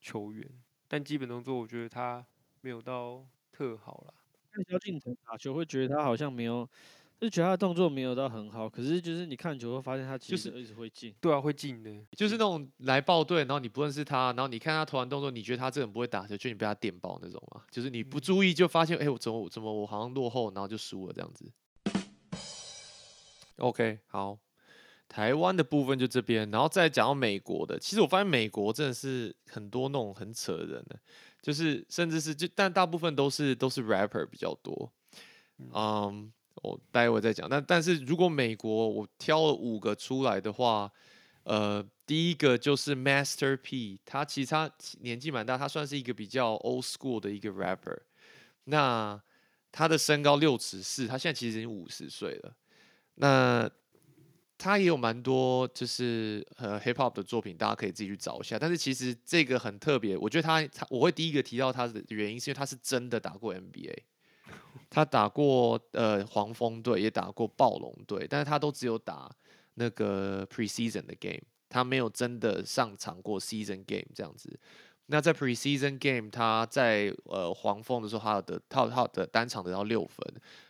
[0.01, 0.49] 球员，
[0.87, 2.25] 但基本动作我觉得他
[2.61, 4.13] 没有到特好啦。
[4.51, 6.67] 看萧敬腾打球会觉得他好像没有。
[7.19, 11.11] 就觉得他的动作没有到很好，可是就是你看球会发现他其实一直会进。
[11.19, 11.91] 对啊，会进的。
[12.11, 17.63] 就是那种来报队，然后你不认识他，然后你看他投完动作，你觉得他这人不会打球，就你被他电爆那种嘛。
[17.71, 21.51] 就是你不注意就发现，哎，我怎么怎么我好像落后，然后就输了这样子。
[23.55, 24.37] OK，好，
[25.09, 27.79] 台湾的部分就这边，然后再讲到美国的。
[27.79, 30.99] 其实我发现美国真的是很多那种很扯的人的，
[31.41, 34.91] 就是甚至是就但大部分都是都是 rapper 比较多，
[35.73, 36.31] 嗯。
[36.63, 40.91] 我待会再讲，但但是如果美国我挑了五个出来的话，
[41.43, 44.69] 呃，第一个就是 Master P，他其实他
[45.01, 47.99] 年纪蛮大，他算是一个比较 old school 的一个 rapper。
[48.63, 49.21] 那
[49.71, 52.55] 他的身高六尺四，他现在其实已经五十岁了。
[53.13, 53.69] 那
[54.57, 58.57] 他也有蛮多就是呃 hip hop 的作品，大家可以自己去找一下。
[58.57, 63.95] 但是其实这个很特别，我觉得他他我会第一个提到他的原因，是因为他是真的打过 NBA。
[64.89, 69.29] 他打过呃黄蜂队，也打过暴龙队，但是他都只有打
[69.73, 74.57] 那个 preseason 的 game，他没有真的上场过 season game 这样子。
[75.07, 80.25] 那在 preseason game，他在呃黄蜂的时候，他的他他的单场得到六分，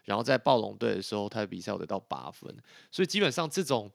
[0.05, 2.55] 然后在暴龙队的时候，他的比赛得到八分。
[2.91, 3.91] 所以基本上这种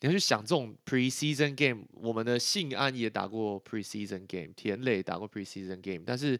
[0.00, 6.38] 你要去想这种 preseason game，我们的信安也打过 preseason game，田磊打过 preseason game，但是。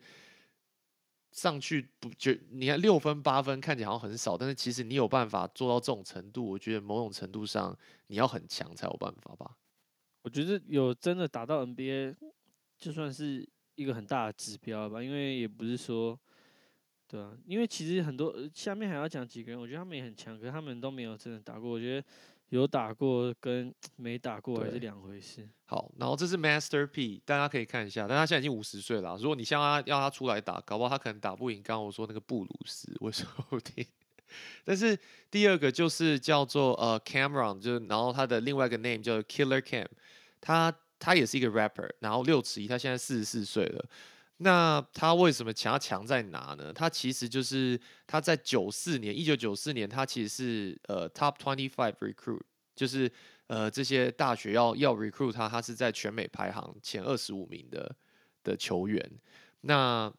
[1.37, 7.77] 上去不就你看六分八分看起来好像很少，但是其实你有办法做到这种程度，我觉得某种程度上
[8.07, 9.57] 你要很强才有办法吧。
[10.23, 12.15] 我觉得有真的打到 NBA，
[12.79, 16.19] 就算是一个很大的指标吧，因为也不是说，
[17.07, 21.71] 对啊，因为其实很多下面还要讲几个人，我觉得他们也很强，可是他们都没有真的打过。
[21.71, 22.07] 我觉得。
[22.51, 25.49] 有打过跟 没打过还是两回事。
[25.65, 29.17] 好，然后这是 Master P，大家可以看一下，但他现在已经五十岁了。
[29.17, 31.57] 如果你像他要他出来打，搞不好他可能打不赢。
[31.63, 33.85] 刚刚我说那个布鲁斯，我说不定。
[34.63, 34.97] 但是
[35.33, 39.89] 第二个就是叫做呃 Cameron，就是然后他的另外一个 name 叫 Killer Cam，
[40.41, 40.71] 他
[41.05, 43.85] 他也是一个 rapper，然后六尺一，他现在四十四岁了。
[44.39, 45.79] 那他为什么强？
[45.79, 46.73] 强在哪呢？
[46.73, 52.41] 他其实就是他在九四年，一九九四年，他其实是呃 top twenty five recruit，
[52.75, 53.11] 就是
[53.49, 57.95] 呃这些大学要要 recruit 他，他是在全美排行前二十五名的
[58.43, 59.11] 的球员。
[59.61, 60.11] 那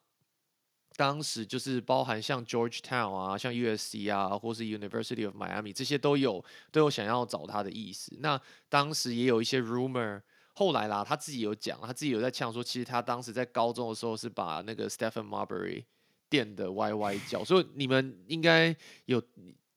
[0.96, 8.16] 当时就是包含像 Georgetown 啊、像 USC 啊，或是 University of Miami 这些都有都有想要找他的意思。
[8.20, 10.22] 那当时也有一些 rumor，
[10.58, 15.84] 后来啦，他自己有讲，他自己有在呛说，其实他当时在高中的时候是把那个 Stephen Marbury
[16.30, 19.22] 电的歪歪叫，所以你们应该有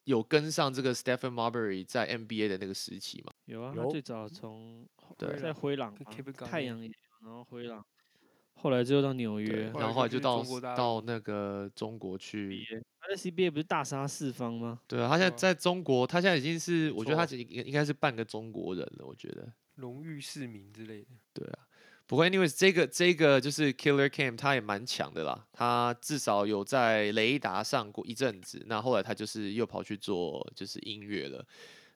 [0.04, 3.32] 有跟上这个 Stephen Marbury 在 NBA 的那个时期嘛？
[3.46, 5.92] 有啊，他最早从对在灰狼
[6.46, 7.84] 太阳，然后灰狼，
[8.54, 10.44] 后来最后到纽约，然后后来就到
[10.76, 12.64] 到那个中国去，
[13.00, 14.78] 他在 CBA 不是大杀四方吗？
[14.86, 19.52] 对啊，他现在在中国，他现在已经是，我觉得他错应应该是半个中国人了，我觉得。
[19.78, 21.08] 荣誉市民之类的。
[21.32, 21.66] 对啊，
[22.06, 25.46] 不过 anyways，这个这个就是 Killer Cam，他也蛮强的啦。
[25.52, 31.44] 他至少有在雷达上过一阵子，那后来他就是又跑去做就是音乐了。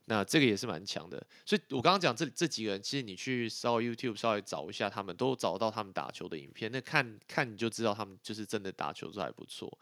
[0.07, 9.79] 那这个也是蛮强的，所以我刚刚讲这这几个人，其实你去稍微 YouTube 稍微找一下，他们都找到他们打球的影片，那看看你就知道他们就是真的打球都还不错。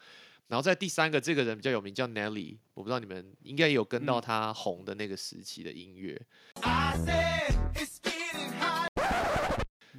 [0.50, 6.20] 然后在第三个，这个人比较有名，叫 Nelly，我不知道你们应该有跟到嗯他红的那个时期的音乐。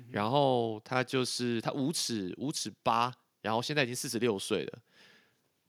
[0.09, 4.79] 然后他就是他五尺五尺八，然后现在已经四十六岁了。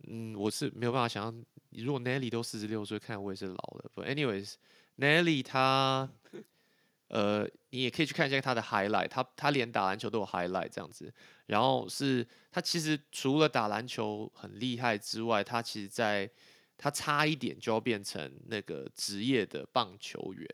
[0.08, 3.88] 嗯，我是没有办法想象，如果 Nelly 都四十六岁，看来我也是老了。
[3.94, 6.10] But anyways，Nelly 他
[7.12, 11.12] 呃，你也可以去看一下他的 highlight，他他连打篮球都有 highlight 这样子。
[11.44, 16.30] 然后是他其实除了打篮球很厉害之外，他其实在
[16.78, 20.48] 他差一点就要变成那个职业的棒球员。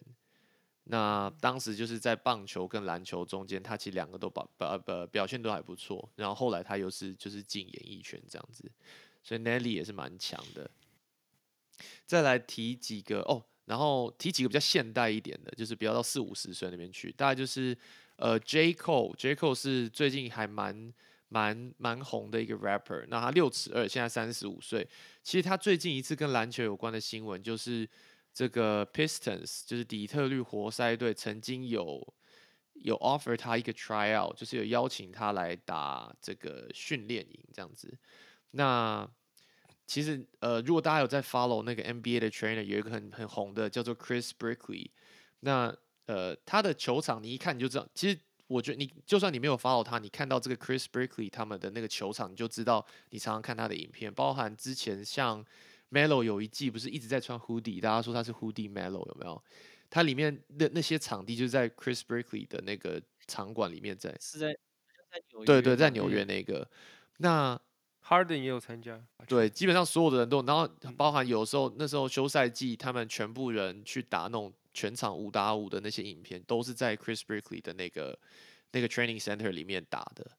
[0.90, 6.10] 那当时就是在棒球跟篮球中间，他其实两个都表表表表现都还不错。
[6.16, 8.68] 然后后来他又是就是进演艺圈这样子，
[9.22, 10.68] 所以 Nelly 也是蛮强的。
[12.04, 17.76] 再来提几个哦，然后提几个比较现代一点的，就是比较到四五十岁那边去，大概就是
[18.16, 20.92] 呃 J Cole，J Cole 是最近还蛮
[21.28, 24.88] 蛮蛮红的一个 rapper，那他六尺二，现在三十五岁。
[25.22, 27.88] 其实他最近一次跟篮球有关的新闻就是。
[28.30, 32.14] 这个 Pistons 就是底特律活塞队曾经有
[32.74, 37.92] 有 offer 他一个 tryout，就是有邀请他来打这个训练营这样子。
[38.52, 39.10] 那
[39.88, 44.90] 其实呃，如果大家有在 follow 那个 NBA 的 trainer，有一个很很红的叫做 Chris Brickley。
[45.40, 45.74] 那
[46.06, 48.16] 呃，他的球场你一看你就知道，其实
[48.46, 55.44] 我觉得你就算你没有 follow 他，你看到这个 Chris Brickley 他们的那个球场，你就知道你常常看他的影片，包含之前像。
[55.90, 59.42] Melo 有一季不是一直在穿 hoodie，大家说他是 hoodie Melo 有没有？
[59.88, 64.52] 它里面那那些场地就是在 Chris Brickley 的那个场馆里面在，是在
[65.10, 66.70] 在纽约对对，在嘛纽约那个。
[67.16, 67.58] 那
[68.08, 78.18] Harden 也有参加，对，基本上所有的人都，然后包含有时候那时候休赛季，他们全部人去打那种全场五打五的那些影片，都是在 Chris Brickley 的那个
[78.72, 80.30] 那个 training center 里面打的。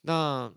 [0.00, 0.50] 那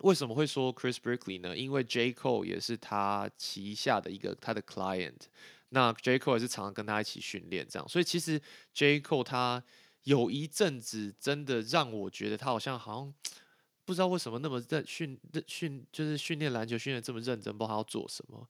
[0.00, 1.56] 为什么会说 Chris Brickley 呢？
[1.56, 2.12] 因为 J.
[2.12, 5.20] Cole 也是他旗下的一个他的 client，
[5.68, 6.18] 那 J.
[6.18, 8.40] Cole 也是常常跟他一起训练这样，所以其实
[8.74, 9.00] J.
[9.00, 9.62] Cole 他
[10.02, 13.14] 有一阵子真的让我觉得他好像好像
[13.88, 18.46] 不知道为什么那么认训训就是训练篮球训练这么认真，不知道他要做什么。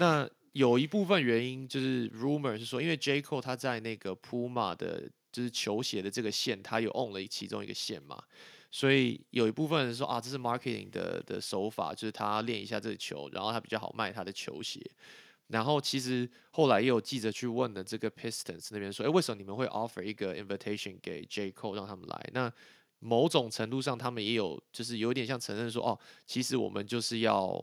[0.00, 8.20] 那有一部分原因就是 rumor 是说，因为 J Cole 他在那个 Puma 的就是球鞋的这个线，他有 on 了其中一个线嘛。
[8.72, 14.84] 所以有一部分人说啊，这是 marketing 的的手法，就是他练一下这个球，然后他比较好卖他的球鞋。
[15.46, 22.30] 然后其实后来也有记者去问了这个 Pistons 那边说，哎，为什么你们会 offer 一个 invitation 给 J Cole 让他们来？
[22.32, 22.52] 那
[23.04, 27.62] 某种程度上，他们也有就是有点像承认说，哦，其实我们就是要，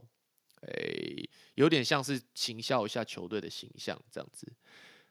[0.61, 4.53] 诶，有点像是行销一下球队的形象这样子。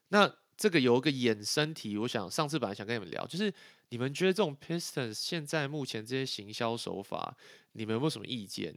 [0.09, 3.53] 那这个有一个衍生题，我想上次本来想跟你们聊，就是
[3.89, 7.37] 你们觉得这种 Pistons 现在目前这些行销手法，
[7.73, 8.73] 你们有没有什么意见？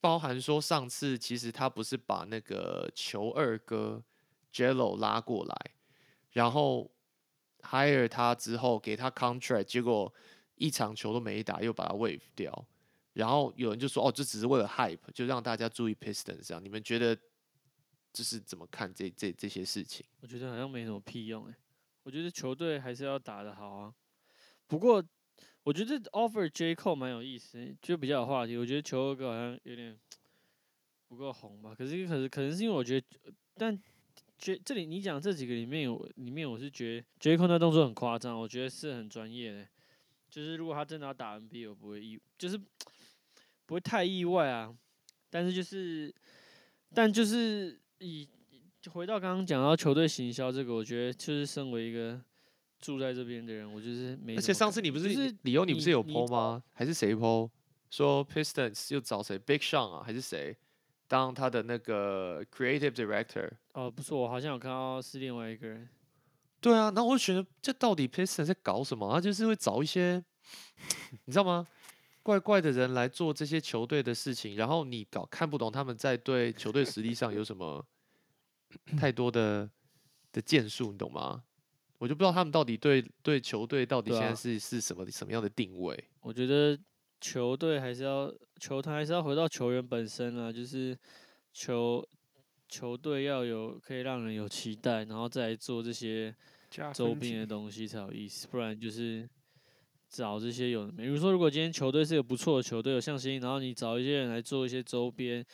[0.00, 4.02] 包含说上次其实他不是把那个球二哥
[4.52, 5.70] Jello 拉过来，
[6.32, 6.90] 然后
[7.62, 10.12] hire 他之后给他 contract，结果
[10.56, 12.66] 一场球都没打，又把他 wave 掉。
[13.12, 17.16] 然后有人就说：“哦，这只是为了 hype，就让大家注意 Pistons 这样。”你们觉得
[18.12, 20.04] 就是怎么看这这这些事情？
[20.20, 21.54] 我觉得好像没什么屁用哎、
[22.02, 23.94] 我觉得球队还是要打得好啊。
[24.66, 25.04] 不过
[25.62, 28.56] 我觉得 offer J Cole 蛮有意思，就比较有话题。
[28.56, 29.96] 我觉得球哥好像有点
[31.06, 33.06] 不够红吧，可是可是可能是因为我觉得，
[33.54, 33.80] 但
[34.38, 39.68] J 这里你讲这几个里面有里面我是觉得 J Cole 那动作很夸张，我觉得是很专业的。
[40.34, 42.58] 就是如果他真的要打 NBA，我不会意，就是
[43.66, 44.74] 不会太意外啊。
[45.30, 46.12] 但是就是，
[46.92, 48.28] 但就是以
[48.90, 52.20] 回到刚刚讲到球队行销这个，我觉得就是身为一个
[52.80, 54.34] 住在这边的人，我就是没。
[54.34, 56.64] 而且上次你不就是是理由你不是有你 PO 吗？
[56.72, 57.48] 还是谁 PO
[57.90, 60.56] 说 Pistons 又找谁 Big Sean 啊还是谁
[61.06, 63.52] 当他的那个 Creative Director。
[63.74, 65.88] 哦，不是，我好像有看到是另外一个人。
[66.64, 69.12] 对啊，然后我就觉得这到底 Pistons 在搞什么？
[69.12, 70.24] 他就是会找一些，
[71.26, 71.66] 你知道吗？
[72.22, 77.84] 怪怪的人来做这些球队的事情，然后你搞看不懂他们在对球队实力上有什么
[78.96, 79.68] 太多的
[80.32, 81.44] 的建树，你懂吗？
[81.98, 86.02] 我就不知道他们到底对对球队到底现在是、是什么什么样的定位。
[86.22, 86.78] 我觉得
[87.20, 90.98] 球队还是要球团还是要回到球员本身啊，就是
[91.52, 92.02] 球
[92.70, 96.36] 球队要有可以让人有期待，然后再来做这些加
[96.92, 99.28] 周边的东西才有意思，不然就是
[100.08, 101.04] 找这些有的没。
[101.04, 105.44] 比如说，如果今天球队是个不错的球队，有向心，然后你找一些人来做一些周边，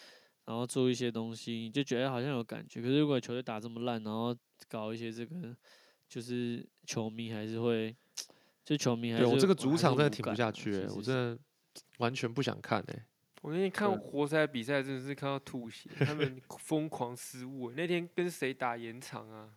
[0.46, 2.80] 然后做一些东西，你就觉得好像有感觉。
[2.80, 4.36] 可是如果球队打这么烂，然后
[4.68, 5.56] 搞一些这个，
[6.08, 7.94] 就是球迷还是会，
[8.64, 11.38] 就球迷还是对我这个主场真的挺不下去、我真的
[11.98, 13.06] 完全不想看哎、
[13.42, 17.74] 我那天看活塞比赛，真的是看到吐血，他们 疯狂失误欸。
[17.76, 19.50] 那天跟谁打延长啊？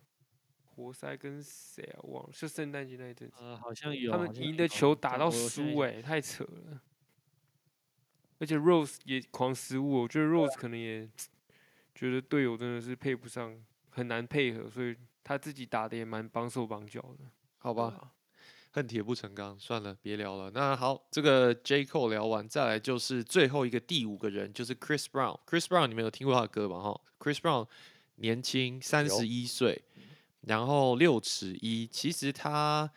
[0.74, 2.00] 活塞跟谁啊？
[2.02, 6.80] 忘了，是圣诞节那一阵子，呃，好像有他们赢的球打到输哎、太扯了。
[8.38, 11.08] 而且 Rose 也狂失误，我觉得 Rose 可能也
[11.94, 13.56] 觉得队友真的是配不上，
[13.90, 17.24] 很难配合，所以他自己打的也蛮帮手帮脚的。
[17.58, 18.12] 好吧，
[18.72, 20.50] 恨铁不成钢，算了，别聊了。
[20.50, 25.38] 那好，这个 J Cole 聊完，再来就是最后一个第五个人，就是 Chris Brown。
[25.46, 26.82] Chris Brown 你们有听过他的歌吗？
[26.82, 27.68] 哈，Chris Brown
[28.16, 29.80] 年轻，三十一岁，
[30.46, 31.86] 然后六尺一。
[31.86, 32.90] 其实他，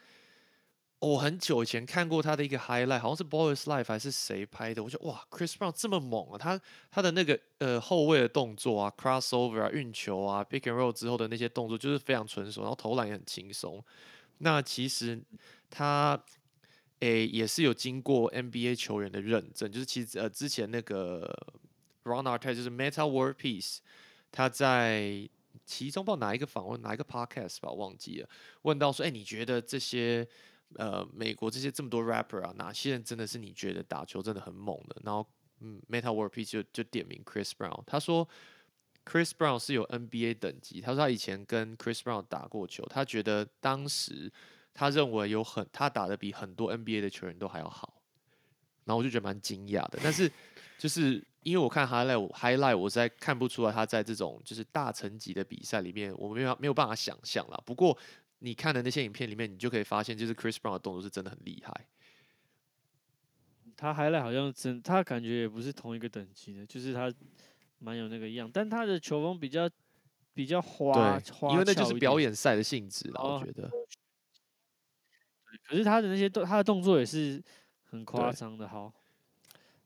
[0.99, 6.37] 我很久以前看过他的一个 highlight，好像是 Boys Life 还是谁拍的，我就哇，Chris Brown 这么猛啊！
[6.37, 13.83] 他他的那个呃后卫的动作啊，crossover 啊，运球啊，pick and roll 之后的那些动作就是非常纯熟，然后投篮也很轻松。
[14.39, 15.21] 那其实
[15.69, 16.19] 他
[16.99, 21.31] 诶也是有经过 NBA 球员的认证，就是其实呃之前那个
[22.03, 23.77] Ron Artest 就是 Meta World Peace，
[24.31, 25.29] 他在
[25.67, 28.29] 其中报哪一个访问哪一个 podcast 吧，忘记了，
[28.63, 30.27] 问到说，哎、你觉得这些
[30.77, 34.95] 呃美国这些这么多 rapper 啊，哪些人真的是你觉得打球真的很猛的？
[35.03, 35.27] 然后
[35.59, 38.27] 嗯，Meta World Peace 就就点名 Chris Brown，他说。
[39.09, 44.29] Chris Brown 是有 NBA 等级，他说他以前跟 Chris Brown 打过球，他觉得当时
[44.73, 48.01] 他认为有很他打的比很多 NBA 的球员都还要好，
[48.83, 49.97] 然后我就觉得蛮惊讶的。
[50.03, 50.29] 但是
[50.77, 57.57] 就是因为我看 highlight 我 highlight 我实在看不出来他在这种就是大层级的比赛里面，我没有没有办法想象啦。
[57.65, 57.97] 不过
[58.39, 61.87] 你看的那些影片里面，你就可以发现，就是 Chris Brown 的动作是真的很厉害。
[63.77, 67.09] 他 highlight 好像真，他感觉也不是同一个等级的，就是他
[67.79, 69.69] 蛮有那个样，但他的球风比较
[70.33, 73.71] 比较花对，花因为那就是表演赛的性质啦，我哦觉得。
[75.63, 77.41] 可是他的那些动，他的动作也是
[77.85, 78.91] 很夸对张的好。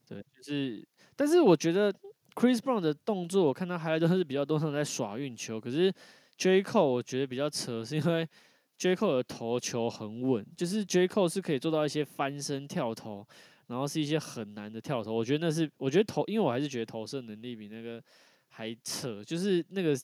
[0.07, 0.85] 对，就是，
[1.21, 1.93] 但是我觉得
[2.33, 5.93] Chris Brown 的动作，我看他还都是比较多上在耍运球，可是
[6.35, 8.27] J Cole 我觉得比较扯，是因为
[8.75, 13.23] J Cole 的投球很稳，就是 J Cole 是可以做到一些翻身跳投，
[13.67, 15.13] 然后是一些很难的跳投。
[15.13, 18.03] 我觉得那是，我觉得投，因为我还是觉得投射能力比那个
[18.47, 19.95] 还扯，就是那个。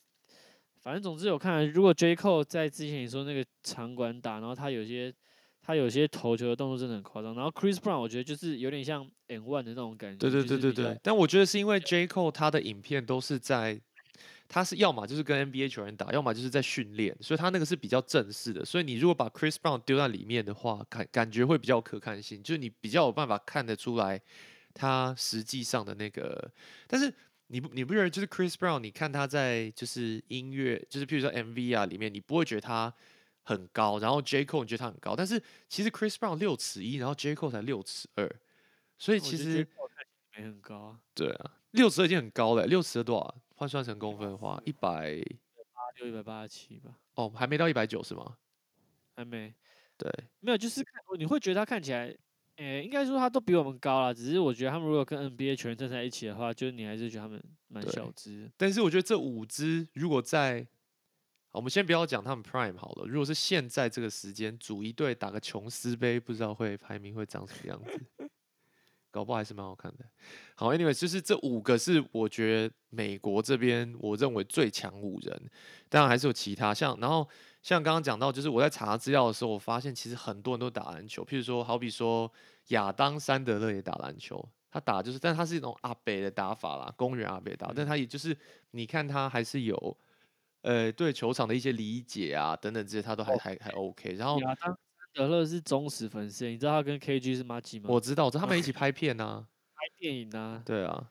[0.80, 5.12] 反正总之有看，如果 J Cole 在之前你说那个场馆打，然后他有些
[5.68, 7.36] 他有些投球的动作真的很夸张。
[7.36, 10.18] 然后 Chris Brown 我觉得就是有点像 N One 的那种感觉。
[10.18, 13.78] 对对对对对，但我觉得是因为 J Cole 他的影片都是在，
[14.48, 18.64] 他是要么就是跟 NBA 球员打，要么就是在训练，所以他那个是比较正式的。
[18.64, 24.22] 所以你如果把 Chris Brown 丢在里面的话，感感觉会比较有可看性，就是你比较有办法看得出来
[24.74, 26.50] 他实际上的那个。
[26.88, 27.14] 但是
[27.48, 32.94] 你不你不觉得就是 Chris Brown，你看他在就是音乐，就是譬如说 MV 啊里面，你不会觉得他
[33.48, 38.30] 很高，然后 J Cole 你觉得他很高，但是其实 Chris Brown 六尺一，然后 J Cole 才六尺二，
[38.98, 39.66] 所以其实
[40.36, 43.36] 没很高啊，对啊，六尺二已经很高了，六尺二多少啊？
[43.56, 45.16] 换算成公分的话，一百
[45.74, 48.36] 八六一百八十七吧，哦，还没到一百九是吗？
[49.16, 49.54] 还没
[49.98, 52.14] 对，没有，就是看你会觉得他看起来，
[52.58, 54.14] 诶、应该说他都比我们高啦。
[54.14, 58.52] 只是我觉得他们如果跟 NBA 球员站在一起的话，就是你还是觉得他们蛮小只。
[58.58, 60.68] 但是我觉得这五支如果在，好
[61.58, 68.30] 我们先不要讲他们 Prime 好了，如果是现在这个时间组一队打个琼斯杯，不知道会排名会长什么样子，
[69.10, 70.06] 搞不好还是蛮好看的。
[70.54, 75.50] 好，anyway，就是这五个是我觉得美国这边我认为最强五人，
[75.90, 77.28] 当然还是有其他像，然后
[77.64, 82.32] 像刚刚讲到，就是我在查资料的时候，我发现其实很多人都打篮球，譬如说，好比说
[82.68, 88.38] 亚当·山德勒也打篮球，他打就是，但他是一种阿北的打法啦，公园阿北打，但他也就是
[88.72, 89.98] 你看他还是有
[90.62, 94.14] 呃对球场的一些理解啊等等这些，他都还还还 OK。
[94.14, 94.74] 然后亚当·
[95.14, 97.86] 德勒是忠实粉丝，你知道他跟 KG 是妈鸡吗？
[97.90, 101.10] 我知道，我知道他们一起 拍片啊，拍电影啊，对啊，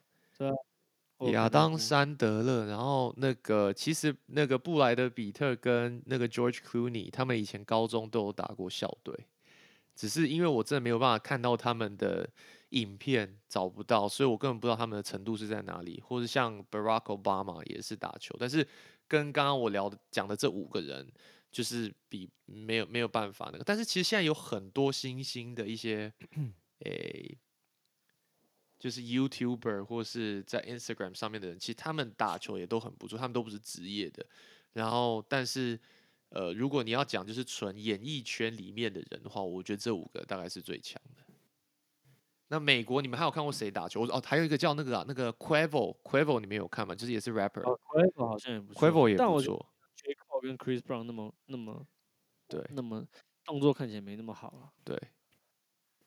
[1.17, 9.25] 或亚可能是当山德勒，然后那个其实那个布莱德比特跟那个 George Clooney，他们以前高中都有打过校队，
[9.95, 12.29] 只是因为我真的没有办法看到他们的
[12.69, 16.01] 影片，找不到，所以我根本不知道他们的程度是在哪里。
[16.05, 18.65] 或者像 Barack Obama 也是打球，但是
[19.07, 21.11] 跟刚刚我聊的讲的这五个人，
[21.51, 23.63] 就是比没有没有办法那个。
[23.63, 26.13] 但是其实现在有很多新兴的一些，
[26.79, 27.37] 诶、
[28.77, 34.25] 就是 YouTuber 或是在 Instagram 上面的人，其实他们打球也都很不错，他们都不是职业的。
[34.73, 35.79] 然后，但是，
[36.29, 41.23] 呃，如果你要讲就是纯演艺圈里面的人的话，我觉得这五个大概是最强的。
[42.49, 44.03] 那美国你们还有看过谁打球？
[44.07, 46.95] 哦，还有一个叫那个啊，那个 Quavo，Quavo 你们有看吗？
[46.95, 49.65] 就是也是 rapper，Quavo、哦 Quavo 好像也不错，也但我觉得不错。
[49.95, 51.85] J Cole 跟 Chris Brown 那么那么
[52.47, 53.05] 对那么
[53.43, 54.71] 动作看起来没那么好啊。
[54.85, 54.97] 对，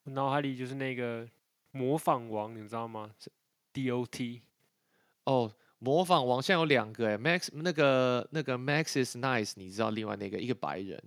[0.04, 1.28] 我脑海里就是那个
[1.72, 3.10] 模仿王，你知道吗
[3.74, 4.40] ？DOT，
[5.24, 10.98] 哦，模仿王现在有两个哎，Max 那个那个 Max is nice，你知道另外那个一个白人，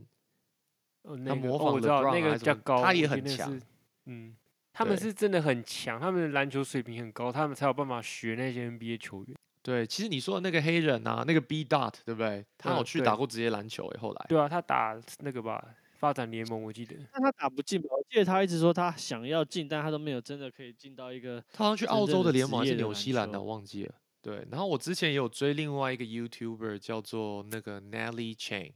[1.02, 3.60] 哦，那个哦模仿我知道 LeBron 那个还是比较高，他也很强。
[4.06, 4.36] 嗯，
[4.74, 9.36] 他们是真的很强，他们的篮球水平很高，他们才有办法学那些 NBA 球员。
[9.62, 12.44] 对，其实你说的那个黑人啊，那个 B Dot 对不对？
[12.58, 14.26] 他有去打过职业篮球哎，后来。
[14.28, 15.64] 对啊，他打那个吧，
[16.00, 16.98] 发展联盟我记得。
[17.14, 17.88] 但他打不进吧？
[17.92, 23.96] 我记得他一直说他想要进，但他都没有真的可以进到一个他好像去澳洲的联盟还是纽西兰的，我忘记了。
[24.22, 28.72] 对，然后我之前也有追另外一个 YouTuber 叫做那个 Nelly Chang，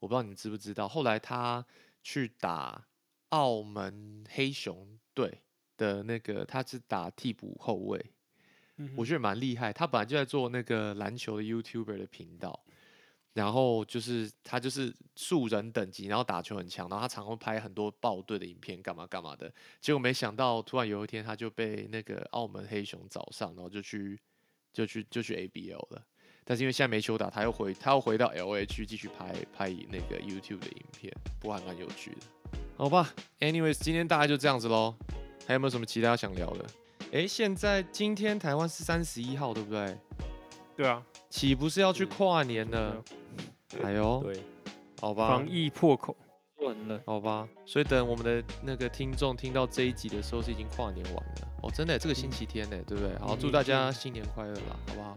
[0.00, 0.86] 我不知道你知不知道。
[0.88, 1.64] 后来他
[2.02, 2.86] 去打
[3.34, 5.42] 澳门黑熊队
[5.76, 8.00] 的那个，他是打替补后卫，
[8.76, 9.72] 嗯我觉得蛮厉害。
[9.72, 12.64] 他本来就在做那个篮球的 YouTuber 的频道，
[13.32, 19.52] 然后就是他就是素人等级，然后打球很强，然后他常会拍很多爆队的影片，干嘛干嘛的。
[19.80, 24.16] 结果没想到，突然有一天他就被那个澳门黑熊找上，然后就去
[24.72, 26.06] 就去就去 ABL 了。
[26.44, 32.33] 但是因为现在没球打，他又回他又回到 LA 去继续拍拍那个 YouTube 的影片，不过还蛮有趣的。
[32.76, 33.08] 好吧
[33.38, 34.94] ，anyways，今天大概就这样子喽。
[35.46, 36.64] 还有没有什么其他想聊的？
[37.12, 39.96] 诶，现在今天台湾是三十一号，对不对？
[40.76, 41.00] 对啊，
[41.30, 43.02] 岂不是要去跨年了？
[43.82, 44.42] 哎呦，对，
[45.00, 46.16] 好吧防，疫破口。
[46.58, 47.00] 稳了。
[47.06, 53.16] 好吧，所以等我们的那个听众听到这一集的时候，是已经跨年完了哦，真的，这个星期天呢，对不对？
[53.18, 55.16] 好，祝大家新年快乐啦，好不好？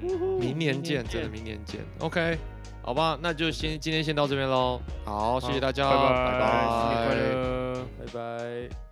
[0.00, 1.80] 明明年见，真的明年见。
[1.98, 2.38] OK，
[2.82, 4.80] 好吧，那就先今天先到这边喽。
[5.04, 7.86] 好，谢谢大家，拜拜拜，新年快拜乐。
[7.98, 8.89] 拜拜。